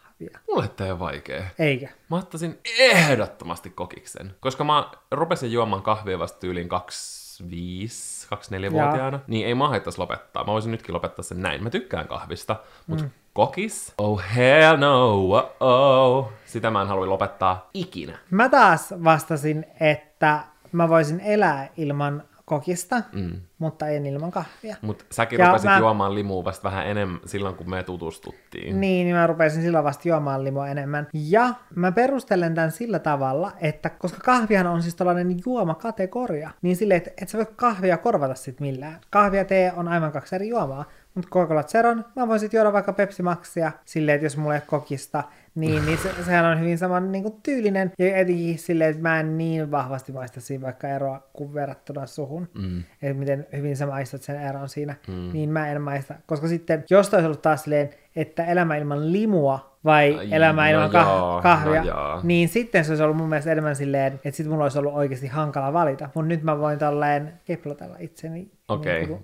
[0.50, 1.44] Mulle tää ei ole vaikea.
[1.60, 1.90] Eikä.
[2.10, 9.56] Mä ottaisin ehdottomasti kokiksen, koska mä rupesin juomaan kahvia vasta tyyliin 25, 24-vuotiaana, niin ei
[9.56, 10.44] mä haittaisi lopettaa.
[10.44, 11.64] Mä voisin nytkin lopettaa sen näin.
[11.64, 12.56] Mä tykkään kahvista,
[12.88, 13.10] mutta mm.
[13.34, 13.94] kokis?
[13.98, 16.32] Oh hell no, oh, oh.
[16.46, 18.18] Sitä mä en halua lopettaa ikinä.
[18.32, 23.42] Mä taas vastasin, että mä voisin elää ilman kokista, mm.
[23.63, 24.76] Mutta en ilman kahvia.
[24.82, 28.82] Mutta säkin Ja rupesit mä- juomaan limua vasta vähän enemmän silloin, kun me tutustuttiin.
[28.82, 31.08] Niin, niin mä rupesin silloin vasta juomaan limoa enemmän.
[31.13, 36.97] Ja mä perustelen tämän sillä tavalla, että koska kahvihan on siis tällainen juomakategoria, niin silleen,
[36.97, 38.99] että et sä voi kahvia korvata sit millään.
[39.10, 40.86] Kahvi ja tee on aivan kaksi eri juomaa.
[41.15, 44.62] Mutta Coca-Cola Zeron, mä voisin sit juoda vaikka Pepsi Maxia silleen, että jos mulla ei
[44.67, 45.23] kokista,
[45.56, 47.91] niin, niin se, sehän on hyvin saman niin kuin, tyylinen.
[47.99, 52.49] Ja etenkin silleen, että mä en niin vahvasti maista siinä vaikka eroa kuin verrattuna suhun.
[52.54, 52.84] Mm.
[53.02, 54.96] Että miten hyvin sä maistat sen eron siinä.
[55.08, 55.30] Mm.
[55.34, 56.16] Niin mä en maista.
[56.26, 60.69] Koska sitten, jos olisi ollut taas silleen, että elämä ilman limua vai Ai, elämä no
[60.72, 62.19] ilman kah- joo, kahvia, no joo.
[62.24, 65.28] niin sitten se olisi ollut mun mielestä enemmän silleen, että sit mulla olisi ollut oikeasti
[65.28, 66.10] hankala valita.
[66.15, 68.52] Mutta nyt mä voin tolleen keplotella itseni niin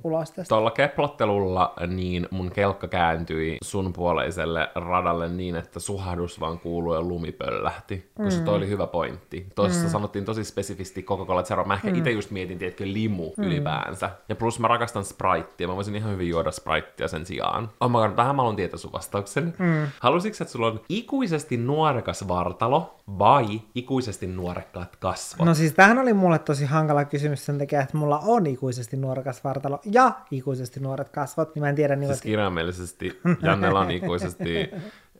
[0.03, 0.49] ulos tästä.
[0.49, 7.01] Tuolla keplottelulla niin mun kelkka kääntyi sun puoleiselle radalle niin, että suhahdus vaan kuului ja
[7.01, 8.11] lumi pöllähti.
[8.23, 9.47] Koska toi oli hyvä pointti.
[9.55, 9.91] Toisessa mm.
[9.91, 11.65] sanottiin tosi spesifisti Coca-Cola Zero.
[11.65, 11.95] Mä ehkä mm.
[11.95, 13.43] itse just mietin, tiedätkö, limu mm.
[13.43, 14.09] ylipäänsä.
[14.29, 15.67] Ja plus mä rakastan Spritea.
[15.67, 17.69] Mä voisin ihan hyvin juoda Spritea sen sijaan.
[17.79, 19.53] Oh my god, tähän mä haluan tietää sun vastauksen.
[19.57, 19.87] Mm.
[19.99, 25.45] Halusitko, että sulla on ikuisesti nuorekas vartalo vai ikuisesti nuorekkaat kasvot?
[25.45, 29.43] No siis tämähän oli mulle tosi hankala kysymys sen takia, että mulla on ikuisesti nuorekas
[29.43, 34.69] vartalo ja ikuisesti nuoret kasvot, niin mä en tiedä niin Siis kirjaimellisesti Jannella on ikuisesti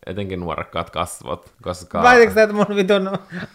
[0.05, 2.03] etenkin nuorekkaat kasvot, koska...
[2.33, 3.11] Sä, että mun vitun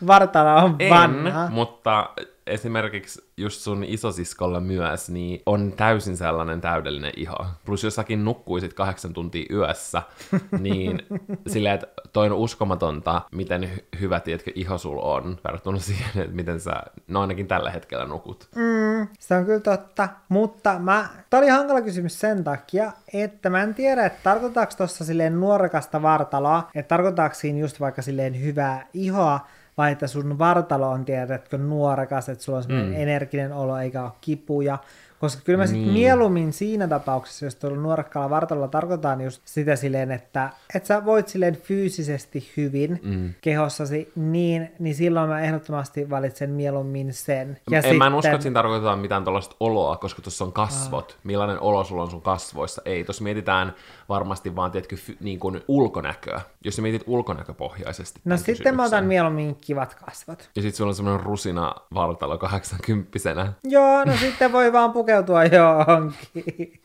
[0.07, 1.51] vartalo on en, vanha?
[1.51, 2.11] mutta
[2.47, 7.47] esimerkiksi just sun isosiskolla myös, niin on täysin sellainen täydellinen iho.
[7.65, 10.03] Plus jos säkin nukkuisit kahdeksan tuntia yössä,
[10.61, 11.03] niin
[11.47, 16.37] silleen, että toi on uskomatonta, miten hy- hyvä, tiedätkö, iho sul on, verrattuna siihen, että
[16.37, 18.49] miten sä, no ainakin tällä hetkellä nukut.
[18.55, 23.63] Mm, se on kyllä totta, mutta mä, tää oli hankala kysymys sen takia, että mä
[23.63, 28.87] en tiedä, että tarkoitaanko tuossa silleen nuorekasta vartaloa, että tarkoitaanko siinä just vaikka silleen hyvää
[28.93, 29.41] ihoa,
[29.77, 33.01] vai että sun vartalo on, tiedätkö, nuorekas, että sulla on semmoinen mm.
[33.03, 34.79] energinen olo eikä ole kipuja,
[35.21, 40.11] Koska kyllä mä sitten mieluummin siinä tapauksessa, jos tuolla nuorekkaalla vartalolla tarkoitaan just sitä silleen,
[40.11, 43.35] että, että sä voit silleen fyysisesti hyvin mm.
[43.41, 47.59] kehossasi, niin, niin silloin mä ehdottomasti valitsen mieluummin sen.
[47.71, 47.99] Ja en sitten...
[47.99, 51.13] mä en usko, että siinä tarkoitetaan mitään tuollaista oloa, koska tuossa on kasvot.
[51.13, 51.21] Aa.
[51.25, 52.83] Millainen olo sulla on sun kasvoissa?
[52.85, 53.75] Ei, tuossa mietitään
[54.09, 56.41] varmasti vaan, tiedätkö, fy, niin kuin ulkonäköä.
[56.65, 58.21] Jos sä mietit ulkonäköpohjaisesti.
[58.25, 58.77] No sitten kysymyksen.
[58.77, 60.51] mä otan mieluummin kivat kasvot.
[60.57, 66.81] Ja sitten sulla on semmoinen rusina vartalo 80 Joo, no sitten voi vaan pukeutua johonkin.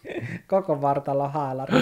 [0.47, 1.73] Koko vartalo haalari.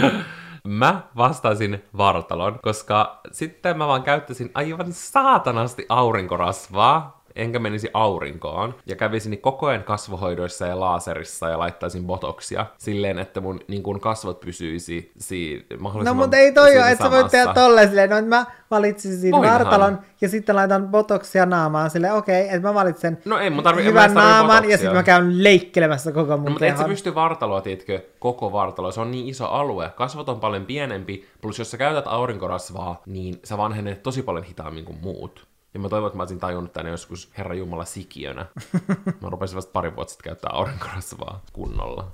[0.68, 8.96] Mä vastaisin vartalon, koska sitten mä vaan käyttäisin aivan saatanasti aurinkorasvaa, enkä menisi aurinkoon, ja
[8.96, 14.40] kävisin koko ajan kasvohoidoissa ja laaserissa ja laittaisin botoksia silleen, että mun niin kun kasvot
[14.40, 18.22] pysyisi si- mahdollisimman No mutta ei toi ole, että sä voit tehdä tolleen silleen, no
[18.22, 19.60] mä valitsisin Voinhan.
[19.60, 23.64] vartalon ja sitten laitan botoksia naamaan silleen, okei, okay, että mä valitsen no ei, mun
[23.64, 24.72] tarvi, hyvän naaman botoksia.
[24.72, 28.52] ja sitten mä käyn leikkelemässä koko mun no, mutta et sä pysty vartaloa, tiedätkö, koko
[28.52, 33.02] vartaloa, se on niin iso alue, kasvot on paljon pienempi, plus jos sä käytät aurinkorasvaa,
[33.06, 35.48] niin sä vanhenet tosi paljon hitaammin kuin muut.
[35.78, 38.46] Ja mä toivon, että mä olisin tajunnut tänne joskus Herra Jumala sikiönä.
[39.22, 42.12] Mä rupesin vasta pari vuotta sitten käyttää aurinkorasvaa kunnolla.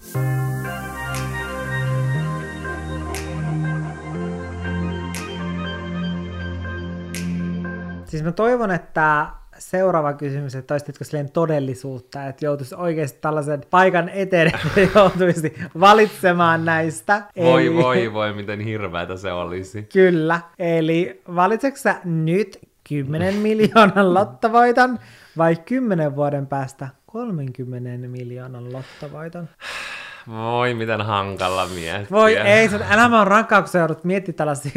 [8.05, 14.09] Siis mä toivon, että seuraava kysymys, että olisitko silleen todellisuutta, että joutuisi oikeasti tällaisen paikan
[14.09, 17.24] eteen, että joutuisi valitsemaan näistä.
[17.38, 17.76] Voi Eli...
[17.76, 19.84] voi voi, miten hirveätä se olisi.
[19.84, 20.41] Kyllä.
[20.59, 25.00] Eli valitsetko sä nyt 10 miljoonan lottovoiton
[25.38, 29.50] vai 10 vuoden päästä 30 miljoonan lottovoiton?
[30.28, 32.08] Voi, miten hankala miettiä.
[32.12, 34.72] Voi ei, sun elämä on rankkaa, kun sä joudut miettimään tällaisia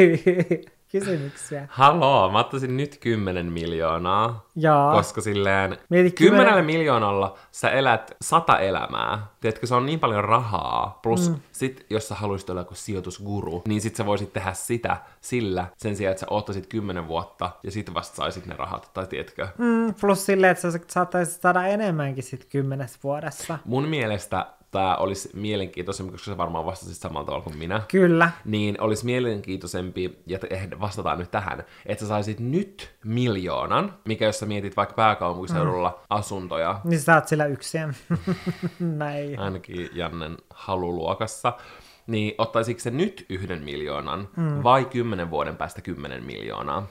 [0.93, 1.69] kysymyksiä.
[1.71, 4.47] Haloo, mä ottaisin nyt 10 miljoonaa.
[4.57, 4.93] Joo.
[4.93, 6.65] Koska silleen Mieti 10 kymmenen...
[6.65, 9.27] miljoonalla sä elät sata elämää.
[9.41, 10.99] Tiedätkö, se on niin paljon rahaa.
[11.03, 11.37] Plus mm.
[11.53, 15.97] sit, jos sä haluaisit olla joku sijoitusguru, niin sit sä voisit tehdä sitä sillä sen
[15.97, 18.91] sijaan, että sä ottaisit 10 vuotta ja sit vasta saisit ne rahat.
[18.95, 19.49] Tai tiedätkö?
[19.59, 23.59] Mm, plus silleen, että sä saattaisit saada enemmänkin sit kymmenes vuodessa.
[23.65, 27.83] Mun mielestä tämä olisi mielenkiintoisempi, koska se varmaan vastasit samalla tavalla kuin minä.
[27.89, 28.31] Kyllä.
[28.45, 30.39] Niin olisi mielenkiintoisempi, ja
[30.81, 36.07] vastataan nyt tähän, että sä saisit nyt miljoonan, mikä jos sä mietit vaikka pääkaupunkiseudulla mm.
[36.11, 36.81] asuntoja.
[36.85, 37.97] Niin sä saat sillä yksin.
[38.81, 39.39] Näin.
[39.39, 41.53] Ainakin Jannen haluluokassa.
[42.07, 44.63] Niin ottaisitko se nyt yhden miljoonan mm.
[44.63, 46.87] vai kymmenen vuoden päästä kymmenen miljoonaa?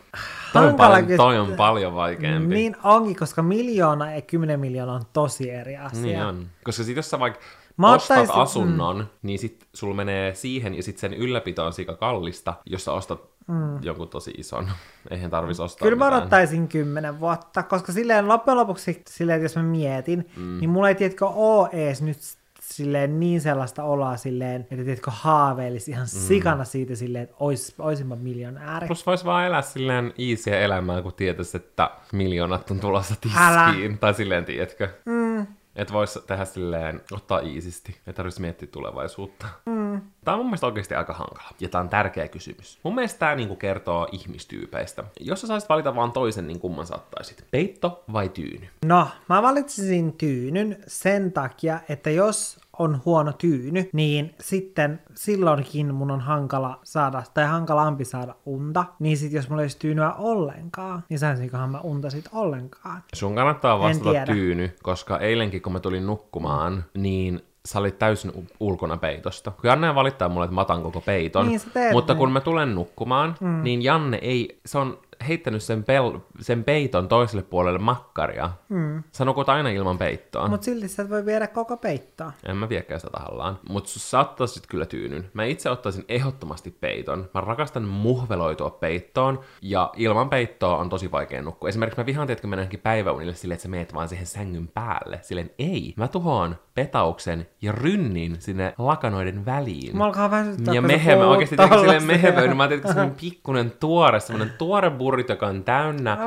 [0.53, 2.55] Toi on, paljon, toi on paljon vaikeampi.
[2.55, 6.01] Niin onkin, koska miljoona ja kymmenen miljoonaa on tosi eri asia.
[6.01, 6.47] Niin on.
[6.63, 7.39] Koska sit jos sä vaikka
[7.77, 8.41] Mä ostat ottaisin...
[8.41, 9.07] asunnon, mm.
[9.21, 13.21] niin sit sulla menee siihen ja sit sen ylläpito on sika kallista, jos sä ostat
[13.47, 13.83] mm.
[13.83, 14.71] jonkun tosi ison.
[15.11, 19.63] Eihän tarvitsisi ostaa Kyllä mä odottaisin kymmenen vuotta, koska silleen loppujen lopuksi, silleen, jos mä
[19.63, 20.59] mietin, mm.
[20.59, 22.17] niin mulla ei tiedätkö ole ees nyt
[22.61, 26.19] silleen niin sellaista oloa silleen, että tiedätkö haaveilisi ihan mm.
[26.19, 28.87] sikana siitä silleen, että ois, oisimman miljonääri.
[28.87, 33.43] Plus vois vaan elää silleen easyä elämää, kun tietäisi, että miljoonat on tulossa tiskiin.
[33.43, 33.73] Älä.
[33.99, 34.89] Tai silleen, tiedätkö?
[35.05, 35.47] Mm.
[35.75, 39.47] Että voisi tehdä silleen, ottaa iisisti, ei tarvitsisi miettiä tulevaisuutta.
[39.65, 40.01] Mm.
[40.25, 41.49] Tämä on mun mielestä oikeasti aika hankala.
[41.59, 42.79] Ja tämä on tärkeä kysymys.
[42.83, 45.03] Mun mielestä tämä niinku kertoo ihmistyypeistä.
[45.19, 47.45] Jos sä saisit valita vaan toisen, niin kumman saattaisit?
[47.51, 48.67] Peitto vai tyyny?
[48.85, 56.11] No, mä valitsisin tyynyn sen takia, että jos on huono tyyny, niin sitten silloinkin mun
[56.11, 61.03] on hankala saada, tai hankalampi saada unta, niin sitten jos mulla ei olisi tyynyä ollenkaan,
[61.09, 63.03] niin saisinkohan mä unta sit ollenkaan.
[63.13, 68.97] Sun kannattaa vastata tyyny, koska eilenkin kun mä tulin nukkumaan, niin sä olit täysin ulkona
[68.97, 69.51] peitosta.
[69.51, 71.61] Kun Janne valittaa mulle, että mä otan koko peiton, niin,
[71.93, 72.19] mutta niin.
[72.19, 73.63] kun mä tulen nukkumaan, mm.
[73.63, 74.97] niin Janne ei, se on
[75.27, 78.49] heittänyt sen, pel- sen peiton toiselle puolelle makkaria.
[78.69, 79.03] Mm.
[79.11, 80.47] Sä nukut aina ilman peittoa.
[80.47, 82.31] Mut silti sä voi viedä koko peittoa.
[82.45, 83.59] En mä viekään sitä tahallaan.
[83.69, 85.29] Mut sä ottaisit kyllä tyynyn.
[85.33, 87.29] Mä itse ottaisin ehdottomasti peiton.
[87.33, 91.69] Mä rakastan muhveloitua peittoon, ja ilman peittoa on tosi vaikea nukkua.
[91.69, 95.19] Esimerkiksi mä vihaan, että mennäänkin päiväunille silleen, että sä meet vaan siihen sängyn päälle.
[95.21, 95.93] Silleen ei.
[95.97, 99.97] Mä tuhoan petauksen ja rynnin sinne lakanoiden väliin.
[99.97, 102.57] Mä alkaa väsyttää, Ja mehevä, oikeesti silleen mehevöinyt.
[102.57, 106.17] Mä ajattelin, että semmonen pikkunen tuore, semmonen tuore burrito, joka on täynnä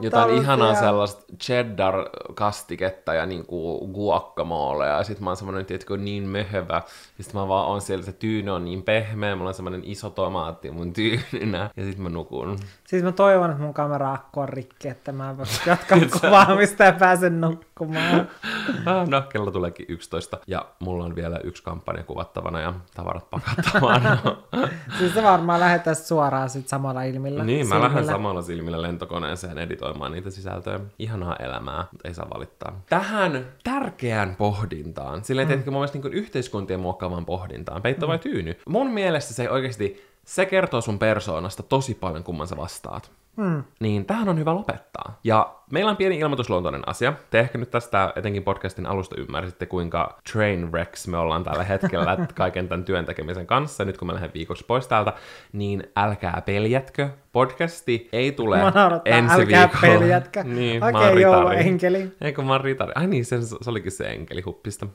[0.00, 4.86] jotain ihanaa sellaista cheddar-kastiketta ja niinku guacamole.
[4.86, 6.82] Ja sit mä oon semmonen, tiedätkö, niin mehevä.
[7.18, 10.10] Ja sit mä vaan on siellä, se tyyny on niin pehmeä, mulla on semmonen iso
[10.10, 11.70] tomaatti mun tyynynä.
[11.76, 12.58] Ja sit mä nukun.
[12.86, 17.40] Siis mä toivon, että mun kamera-akku on rikki, että mä voin jatkaa kuvaamista ja pääsen
[17.40, 18.28] nukkumaan.
[18.86, 24.18] Ah, no, kello tuleekin 11 ja mulla on vielä yksi kampanja kuvattavana ja tavarat pakattavana.
[24.98, 27.44] siis se varmaan lähettäisiin suoraan sit samalla ilmillä.
[27.44, 27.88] niin, mä silmillä.
[27.88, 30.80] lähden samalla silmillä lentokoneeseen editoimaan niitä sisältöjä.
[30.98, 32.80] Ihanaa elämää, mutta ei saa valittaa.
[32.88, 35.54] Tähän tärkeään pohdintaan, silleen mm.
[35.64, 38.56] mun mielestä niin yhteiskuntien muokkaavan pohdintaan, peitto vai tyyny.
[38.68, 43.10] Mun mielestä se oikeasti, se kertoo sun persoonasta tosi paljon, kumman sä vastaat.
[43.36, 43.64] Mm.
[43.80, 45.20] Niin tähän on hyvä lopettaa.
[45.24, 47.12] Ja meillä on pieni ilmoitusluontoinen asia.
[47.30, 52.16] Te ehkä nyt tästä etenkin podcastin alusta ymmärsitte, kuinka train wrecks me ollaan tällä hetkellä
[52.34, 53.84] kaiken tämän työn tekemisen kanssa.
[53.84, 55.12] Nyt kun mä lähden viikoksi pois täältä,
[55.52, 57.08] niin älkää peljätkö.
[57.32, 60.00] Podcasti ei tule naurattaa, ensi älkää viikolla.
[60.00, 60.44] peljätkö.
[60.44, 62.12] Niin, Okei, oon joo, enkeli.
[62.20, 62.92] Eikö mä oon ritari?
[62.94, 64.86] Ai niin, se, se olikin se enkeli huppista.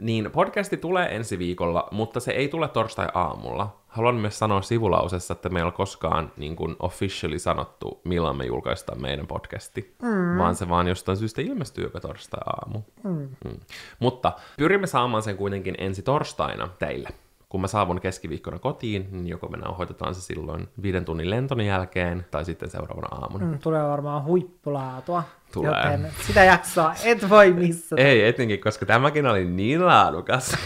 [0.00, 3.76] Niin, podcasti tulee ensi viikolla, mutta se ei tule torstai-aamulla.
[3.86, 8.44] Haluan myös sanoa sivulausessa, että meillä ei ole koskaan niin kuin officially sanottu, milloin me
[8.44, 10.38] julkaistaan meidän podcasti, mm.
[10.38, 12.80] vaan se vaan jostain syystä ilmestyy joka torstai-aamu.
[13.02, 13.28] Mm.
[13.44, 13.60] Mm.
[13.98, 17.08] Mutta pyrimme saamaan sen kuitenkin ensi torstaina teille.
[17.48, 22.26] Kun mä saavun keskiviikkona kotiin, niin joko me nauhoitetaan se silloin viiden tunnin lentoni jälkeen,
[22.30, 23.46] tai sitten seuraavana aamuna.
[23.46, 25.22] Mm, tulee varmaan huippulaatua.
[25.52, 25.70] Tulee.
[25.70, 28.02] Joten sitä jaksoa et voi missata.
[28.02, 30.56] Ei, etenkin, koska tämäkin oli niin laadukas.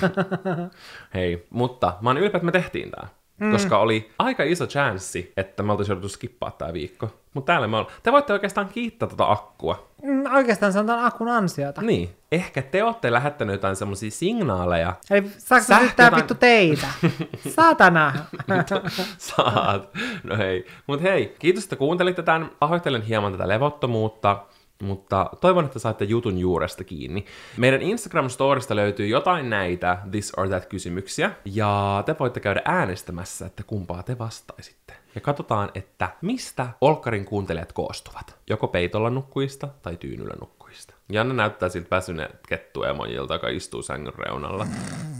[1.14, 3.09] Hei, mutta mä oon ylpeä, että me tehtiin tää.
[3.41, 3.53] Mm.
[3.53, 7.11] Koska oli aika iso chanssi, että me oltaisiin jouduttu skippaa tää viikko.
[7.34, 7.95] Mutta täällä me ollaan.
[8.03, 9.88] Te voitte oikeastaan kiittää tota akkua.
[10.03, 11.82] Mm, oikeastaan se on tämän akun ansiota.
[11.82, 12.11] Niin.
[12.32, 14.95] Ehkä te olette lähettänyt jotain semmosia signaaleja.
[15.11, 16.86] Eli saako Sähkö syyttää jotain- vittu teitä?
[17.57, 18.12] Saatana!
[19.18, 19.88] Saat.
[20.22, 20.66] No hei.
[20.86, 22.51] Mut hei, kiitos, että kuuntelitte tämän.
[22.59, 24.43] Pahoittelen hieman tätä levottomuutta.
[24.81, 27.24] Mutta toivon, että saatte jutun juuresta kiinni.
[27.57, 33.62] Meidän Instagram-storista löytyy jotain näitä this or that kysymyksiä, ja te voitte käydä äänestämässä, että
[33.62, 34.93] kumpaa te vastaisitte.
[35.14, 38.37] Ja katsotaan, että mistä Olkkarin kuuntelijat koostuvat.
[38.51, 40.95] Joko peitolla nukkujista tai tyynyllä nukkujista.
[41.09, 44.66] Janne näyttää siltä väsyneet kettuemojilta, joka istuu sängyn reunalla.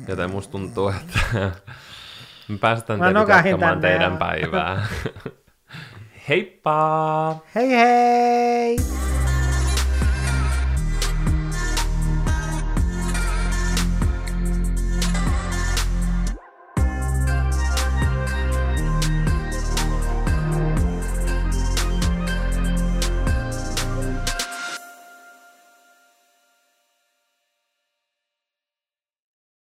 [0.08, 1.20] Joten musta tuntuu, että
[2.48, 4.86] me päästään teidät jatkamaan teidän päivää.
[6.28, 7.36] Heippa!
[7.54, 8.76] hei hei!